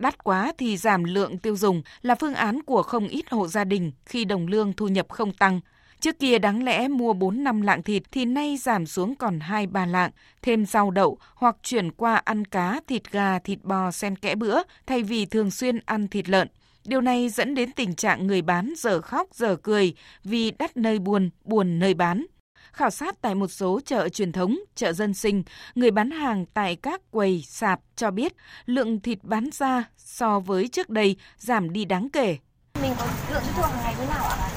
Đắt 0.00 0.24
quá 0.24 0.52
thì 0.58 0.76
giảm 0.76 1.04
lượng 1.04 1.38
tiêu 1.38 1.56
dùng 1.56 1.82
là 2.02 2.14
phương 2.14 2.34
án 2.34 2.62
của 2.62 2.82
không 2.82 3.08
ít 3.08 3.30
hộ 3.30 3.46
gia 3.48 3.64
đình 3.64 3.92
khi 4.06 4.24
đồng 4.24 4.46
lương 4.46 4.72
thu 4.72 4.88
nhập 4.88 5.06
không 5.08 5.32
tăng. 5.32 5.60
Trước 6.00 6.18
kia 6.18 6.38
đáng 6.38 6.64
lẽ 6.64 6.88
mua 6.88 7.12
4 7.12 7.44
năm 7.44 7.60
lạng 7.60 7.82
thịt 7.82 8.02
thì 8.12 8.24
nay 8.24 8.56
giảm 8.56 8.86
xuống 8.86 9.14
còn 9.14 9.40
2 9.40 9.66
3 9.66 9.86
lạng, 9.86 10.10
thêm 10.42 10.66
rau 10.66 10.90
đậu 10.90 11.18
hoặc 11.34 11.56
chuyển 11.62 11.90
qua 11.90 12.16
ăn 12.16 12.44
cá, 12.44 12.80
thịt 12.86 13.10
gà, 13.10 13.38
thịt 13.38 13.58
bò 13.62 13.90
xen 13.90 14.16
kẽ 14.16 14.34
bữa 14.34 14.58
thay 14.86 15.02
vì 15.02 15.26
thường 15.26 15.50
xuyên 15.50 15.78
ăn 15.84 16.08
thịt 16.08 16.28
lợn. 16.28 16.48
Điều 16.84 17.00
này 17.00 17.28
dẫn 17.28 17.54
đến 17.54 17.72
tình 17.72 17.94
trạng 17.94 18.26
người 18.26 18.42
bán 18.42 18.72
giờ 18.76 19.00
khóc 19.00 19.28
giờ 19.32 19.56
cười 19.56 19.94
vì 20.24 20.50
đắt 20.50 20.76
nơi 20.76 20.98
buồn, 20.98 21.30
buồn 21.44 21.78
nơi 21.78 21.94
bán. 21.94 22.26
Khảo 22.72 22.90
sát 22.90 23.14
tại 23.22 23.34
một 23.34 23.48
số 23.48 23.80
chợ 23.86 24.08
truyền 24.08 24.32
thống, 24.32 24.58
chợ 24.74 24.92
dân 24.92 25.14
sinh, 25.14 25.42
người 25.74 25.90
bán 25.90 26.10
hàng 26.10 26.46
tại 26.54 26.76
các 26.76 27.00
quầy, 27.10 27.44
sạp 27.48 27.80
cho 27.96 28.10
biết 28.10 28.32
lượng 28.66 29.00
thịt 29.00 29.18
bán 29.22 29.50
ra 29.52 29.84
so 29.96 30.40
với 30.40 30.68
trước 30.68 30.90
đây 30.90 31.16
giảm 31.38 31.72
đi 31.72 31.84
đáng 31.84 32.08
kể. 32.12 32.36
Mình 32.82 32.92
có 32.98 33.06
lượng 33.32 33.42
thụ 33.56 33.62
hàng 33.62 33.80
ngày 33.82 33.94
thế 33.98 34.06
nào 34.06 34.24
ạ? 34.24 34.48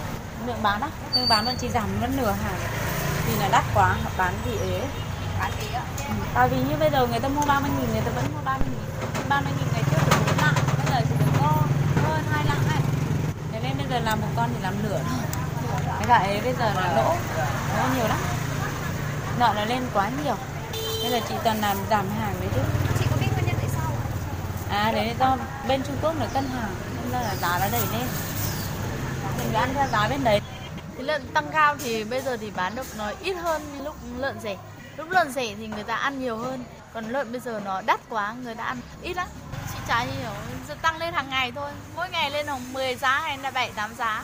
Lượng 0.47 0.63
bán 0.63 0.81
á, 0.81 0.89
lượng 1.15 1.27
bán 1.29 1.45
vẫn 1.45 1.55
chỉ 1.59 1.69
giảm 1.69 1.89
mất 2.01 2.07
nửa 2.17 2.31
hàng. 2.31 2.59
Vì 3.27 3.39
là 3.39 3.49
đắt 3.51 3.63
quá, 3.73 3.97
họ 4.03 4.11
bán 4.17 4.33
thì 4.45 4.51
ế. 4.51 4.87
Bán 5.39 5.51
ế 5.59 5.67
ạ? 5.73 5.83
Ừ. 5.97 6.13
Tại 6.33 6.49
vì 6.49 6.57
như 6.57 6.75
bây 6.79 6.89
giờ 6.91 7.07
người 7.07 7.19
ta 7.19 7.27
mua 7.27 7.45
30 7.47 7.71
nghìn, 7.79 7.89
người 7.91 8.01
ta 8.05 8.11
vẫn 8.15 8.25
mua 8.33 8.41
30 8.45 8.67
nghìn. 8.71 9.29
30 9.29 9.53
nghìn 9.57 9.67
ngày 9.73 9.83
trước 9.91 9.97
được 10.05 10.17
4 10.27 10.37
lạng, 10.37 10.55
bây 10.77 10.85
giờ 10.89 11.01
chỉ 11.09 11.15
được 11.19 11.31
có 11.39 11.61
hơn 11.95 12.23
2 12.31 12.45
lạng 12.45 12.67
này. 12.67 12.81
Thế 13.51 13.59
nên 13.63 13.77
bây 13.77 13.85
giờ 13.89 13.99
làm 13.99 14.21
một 14.21 14.27
con 14.35 14.49
thì 14.53 14.63
làm 14.63 14.73
nửa 14.83 14.99
thôi. 15.09 15.32
Cái 15.85 16.07
gà 16.07 16.15
ấy 16.15 16.41
bây 16.41 16.53
giờ 16.53 16.73
là 16.73 16.93
lỗ, 16.95 17.15
lỗ 17.77 17.95
nhiều 17.95 18.07
lắm. 18.07 18.19
Nợ 19.39 19.53
nó 19.55 19.65
lên 19.65 19.83
quá 19.93 20.09
nhiều. 20.23 20.35
Bây 21.01 21.11
giờ 21.11 21.19
chị 21.29 21.35
toàn 21.43 21.61
làm 21.61 21.77
giảm 21.89 22.09
hàng 22.09 22.35
đấy 22.39 22.49
chứ. 22.55 22.61
Chị 22.99 23.05
có 23.11 23.15
biết 23.21 23.27
nguyên 23.33 23.45
nhân 23.45 23.55
tại 23.59 23.69
sao? 23.77 23.91
À 24.69 24.91
đấy 24.91 25.15
do 25.19 25.37
bên 25.67 25.83
Trung 25.83 25.97
Quốc 26.01 26.15
nó 26.19 26.25
cân 26.33 26.49
hàng, 26.49 26.75
nên 27.03 27.21
là 27.21 27.35
giá 27.41 27.59
nó 27.59 27.67
đẩy 27.71 27.81
lên. 27.91 28.07
Mình 29.37 29.53
ăn 29.53 29.73
theo 29.73 29.87
giá 29.91 30.07
bên 30.07 30.23
đấy. 30.23 30.41
Thì 30.97 31.03
lợn 31.03 31.27
tăng 31.33 31.51
cao 31.51 31.75
thì 31.83 32.03
bây 32.03 32.21
giờ 32.21 32.37
thì 32.37 32.51
bán 32.55 32.75
được 32.75 32.87
nó 32.97 33.11
ít 33.21 33.33
hơn 33.33 33.79
lúc 33.83 33.95
lợn 34.17 34.39
rẻ. 34.39 34.55
Lúc 34.97 35.09
lợn 35.09 35.31
rẻ 35.31 35.55
thì 35.57 35.67
người 35.67 35.83
ta 35.83 35.95
ăn 35.95 36.19
nhiều 36.19 36.37
hơn. 36.37 36.63
Còn 36.93 37.05
lợn 37.05 37.31
bây 37.31 37.41
giờ 37.41 37.61
nó 37.65 37.81
đắt 37.81 37.99
quá, 38.09 38.35
người 38.43 38.55
ta 38.55 38.63
ăn 38.63 38.77
ít 39.01 39.13
lắm. 39.13 39.27
Chị 39.73 39.79
chả 39.87 39.99
hiểu, 39.99 40.31
giờ 40.67 40.75
tăng 40.81 40.97
lên 40.97 41.13
hàng 41.13 41.29
ngày 41.29 41.51
thôi. 41.55 41.71
Mỗi 41.95 42.09
ngày 42.09 42.31
lên 42.31 42.45
khoảng 42.47 42.73
10 42.73 42.95
giá 42.95 43.19
hay 43.19 43.37
là 43.37 43.51
7, 43.51 43.71
8 43.75 43.95
giá. 43.95 44.23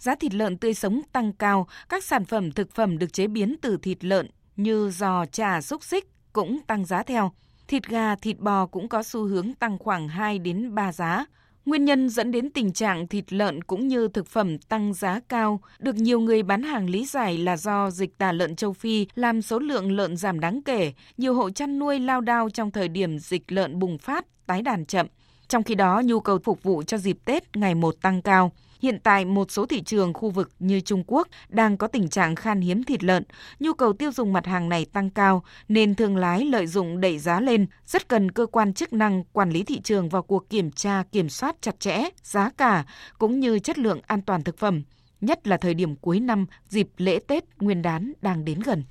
Giá 0.00 0.14
thịt 0.14 0.34
lợn 0.34 0.56
tươi 0.56 0.74
sống 0.74 1.00
tăng 1.12 1.32
cao, 1.32 1.66
các 1.88 2.04
sản 2.04 2.24
phẩm 2.24 2.52
thực 2.52 2.74
phẩm 2.74 2.98
được 2.98 3.12
chế 3.12 3.26
biến 3.26 3.56
từ 3.62 3.76
thịt 3.76 4.04
lợn 4.04 4.28
như 4.56 4.90
giò, 4.90 5.24
chả, 5.32 5.60
xúc 5.60 5.84
xích 5.84 6.08
cũng 6.32 6.58
tăng 6.66 6.84
giá 6.84 7.02
theo. 7.02 7.32
Thịt 7.68 7.86
gà, 7.88 8.16
thịt 8.16 8.38
bò 8.38 8.66
cũng 8.66 8.88
có 8.88 9.02
xu 9.02 9.24
hướng 9.24 9.54
tăng 9.54 9.78
khoảng 9.78 10.08
2 10.08 10.38
đến 10.38 10.74
3 10.74 10.92
giá. 10.92 11.24
Nguyên 11.66 11.84
nhân 11.84 12.08
dẫn 12.08 12.30
đến 12.30 12.50
tình 12.50 12.72
trạng 12.72 13.08
thịt 13.08 13.32
lợn 13.32 13.62
cũng 13.62 13.88
như 13.88 14.08
thực 14.08 14.26
phẩm 14.26 14.58
tăng 14.58 14.94
giá 14.94 15.20
cao 15.28 15.60
được 15.78 15.96
nhiều 15.96 16.20
người 16.20 16.42
bán 16.42 16.62
hàng 16.62 16.90
lý 16.90 17.06
giải 17.06 17.38
là 17.38 17.56
do 17.56 17.90
dịch 17.90 18.18
tả 18.18 18.32
lợn 18.32 18.56
châu 18.56 18.72
Phi 18.72 19.06
làm 19.14 19.42
số 19.42 19.58
lượng 19.58 19.92
lợn 19.92 20.16
giảm 20.16 20.40
đáng 20.40 20.62
kể, 20.62 20.92
nhiều 21.16 21.34
hộ 21.34 21.50
chăn 21.50 21.78
nuôi 21.78 21.98
lao 21.98 22.20
đao 22.20 22.50
trong 22.50 22.70
thời 22.70 22.88
điểm 22.88 23.18
dịch 23.18 23.52
lợn 23.52 23.78
bùng 23.78 23.98
phát, 23.98 24.46
tái 24.46 24.62
đàn 24.62 24.86
chậm. 24.86 25.06
Trong 25.48 25.62
khi 25.62 25.74
đó, 25.74 26.02
nhu 26.04 26.20
cầu 26.20 26.38
phục 26.44 26.62
vụ 26.62 26.82
cho 26.82 26.98
dịp 26.98 27.18
Tết 27.24 27.56
ngày 27.56 27.74
một 27.74 27.94
tăng 28.02 28.22
cao. 28.22 28.52
Hiện 28.82 28.98
tại, 29.02 29.24
một 29.24 29.50
số 29.50 29.66
thị 29.66 29.82
trường 29.82 30.14
khu 30.14 30.30
vực 30.30 30.50
như 30.58 30.80
Trung 30.80 31.04
Quốc 31.06 31.28
đang 31.48 31.76
có 31.76 31.86
tình 31.86 32.08
trạng 32.08 32.34
khan 32.34 32.60
hiếm 32.60 32.84
thịt 32.84 33.04
lợn, 33.04 33.24
nhu 33.58 33.72
cầu 33.72 33.92
tiêu 33.92 34.12
dùng 34.12 34.32
mặt 34.32 34.46
hàng 34.46 34.68
này 34.68 34.84
tăng 34.84 35.10
cao, 35.10 35.42
nên 35.68 35.94
thương 35.94 36.16
lái 36.16 36.44
lợi 36.44 36.66
dụng 36.66 37.00
đẩy 37.00 37.18
giá 37.18 37.40
lên, 37.40 37.66
rất 37.86 38.08
cần 38.08 38.30
cơ 38.30 38.46
quan 38.46 38.74
chức 38.74 38.92
năng 38.92 39.24
quản 39.24 39.50
lý 39.50 39.62
thị 39.62 39.80
trường 39.80 40.08
vào 40.08 40.22
cuộc 40.22 40.50
kiểm 40.50 40.70
tra, 40.70 41.02
kiểm 41.12 41.28
soát 41.28 41.56
chặt 41.60 41.80
chẽ, 41.80 42.04
giá 42.22 42.50
cả, 42.56 42.84
cũng 43.18 43.40
như 43.40 43.58
chất 43.58 43.78
lượng 43.78 44.00
an 44.06 44.22
toàn 44.22 44.42
thực 44.42 44.58
phẩm, 44.58 44.82
nhất 45.20 45.46
là 45.46 45.56
thời 45.56 45.74
điểm 45.74 45.96
cuối 45.96 46.20
năm, 46.20 46.46
dịp 46.68 46.88
lễ 46.96 47.18
Tết, 47.26 47.44
Nguyên 47.58 47.82
đán 47.82 48.12
đang 48.22 48.44
đến 48.44 48.60
gần. 48.60 48.84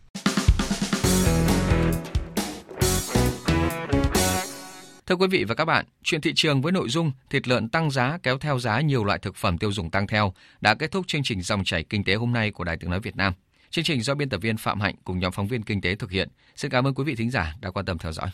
Thưa 5.10 5.16
quý 5.16 5.28
vị 5.28 5.44
và 5.44 5.56
các 5.56 5.66
bạn, 5.66 5.86
chuyện 6.04 6.22
thị 6.22 6.34
trường 6.36 6.62
với 6.62 6.72
nội 6.72 6.90
dung 6.90 7.12
thịt 7.30 7.48
lợn 7.48 7.70
tăng 7.70 7.92
giá 7.92 8.18
kéo 8.24 8.38
theo 8.38 8.60
giá 8.60 8.82
nhiều 8.82 9.04
loại 9.04 9.20
thực 9.20 9.36
phẩm 9.36 9.58
tiêu 9.58 9.72
dùng 9.72 9.92
tăng 9.92 10.08
theo 10.08 10.34
đã 10.62 10.76
kết 10.76 10.92
thúc 10.92 11.08
chương 11.08 11.24
trình 11.24 11.42
dòng 11.42 11.64
chảy 11.64 11.84
kinh 11.84 12.04
tế 12.04 12.16
hôm 12.16 12.34
nay 12.34 12.52
của 12.52 12.64
Đài 12.64 12.78
Tiếng 12.78 12.90
nói 12.90 13.00
Việt 13.00 13.16
Nam. 13.16 13.34
Chương 13.70 13.86
trình 13.86 14.02
do 14.02 14.16
biên 14.16 14.30
tập 14.30 14.38
viên 14.42 14.58
Phạm 14.58 14.80
Hạnh 14.80 14.96
cùng 15.04 15.20
nhóm 15.20 15.32
phóng 15.32 15.48
viên 15.48 15.64
kinh 15.64 15.82
tế 15.82 15.96
thực 15.96 16.12
hiện. 16.12 16.30
Xin 16.56 16.72
cảm 16.72 16.88
ơn 16.88 16.94
quý 16.94 17.04
vị 17.04 17.16
thính 17.16 17.32
giả 17.32 17.56
đã 17.62 17.72
quan 17.72 17.86
tâm 17.86 17.98
theo 17.98 18.12
dõi. 18.12 18.28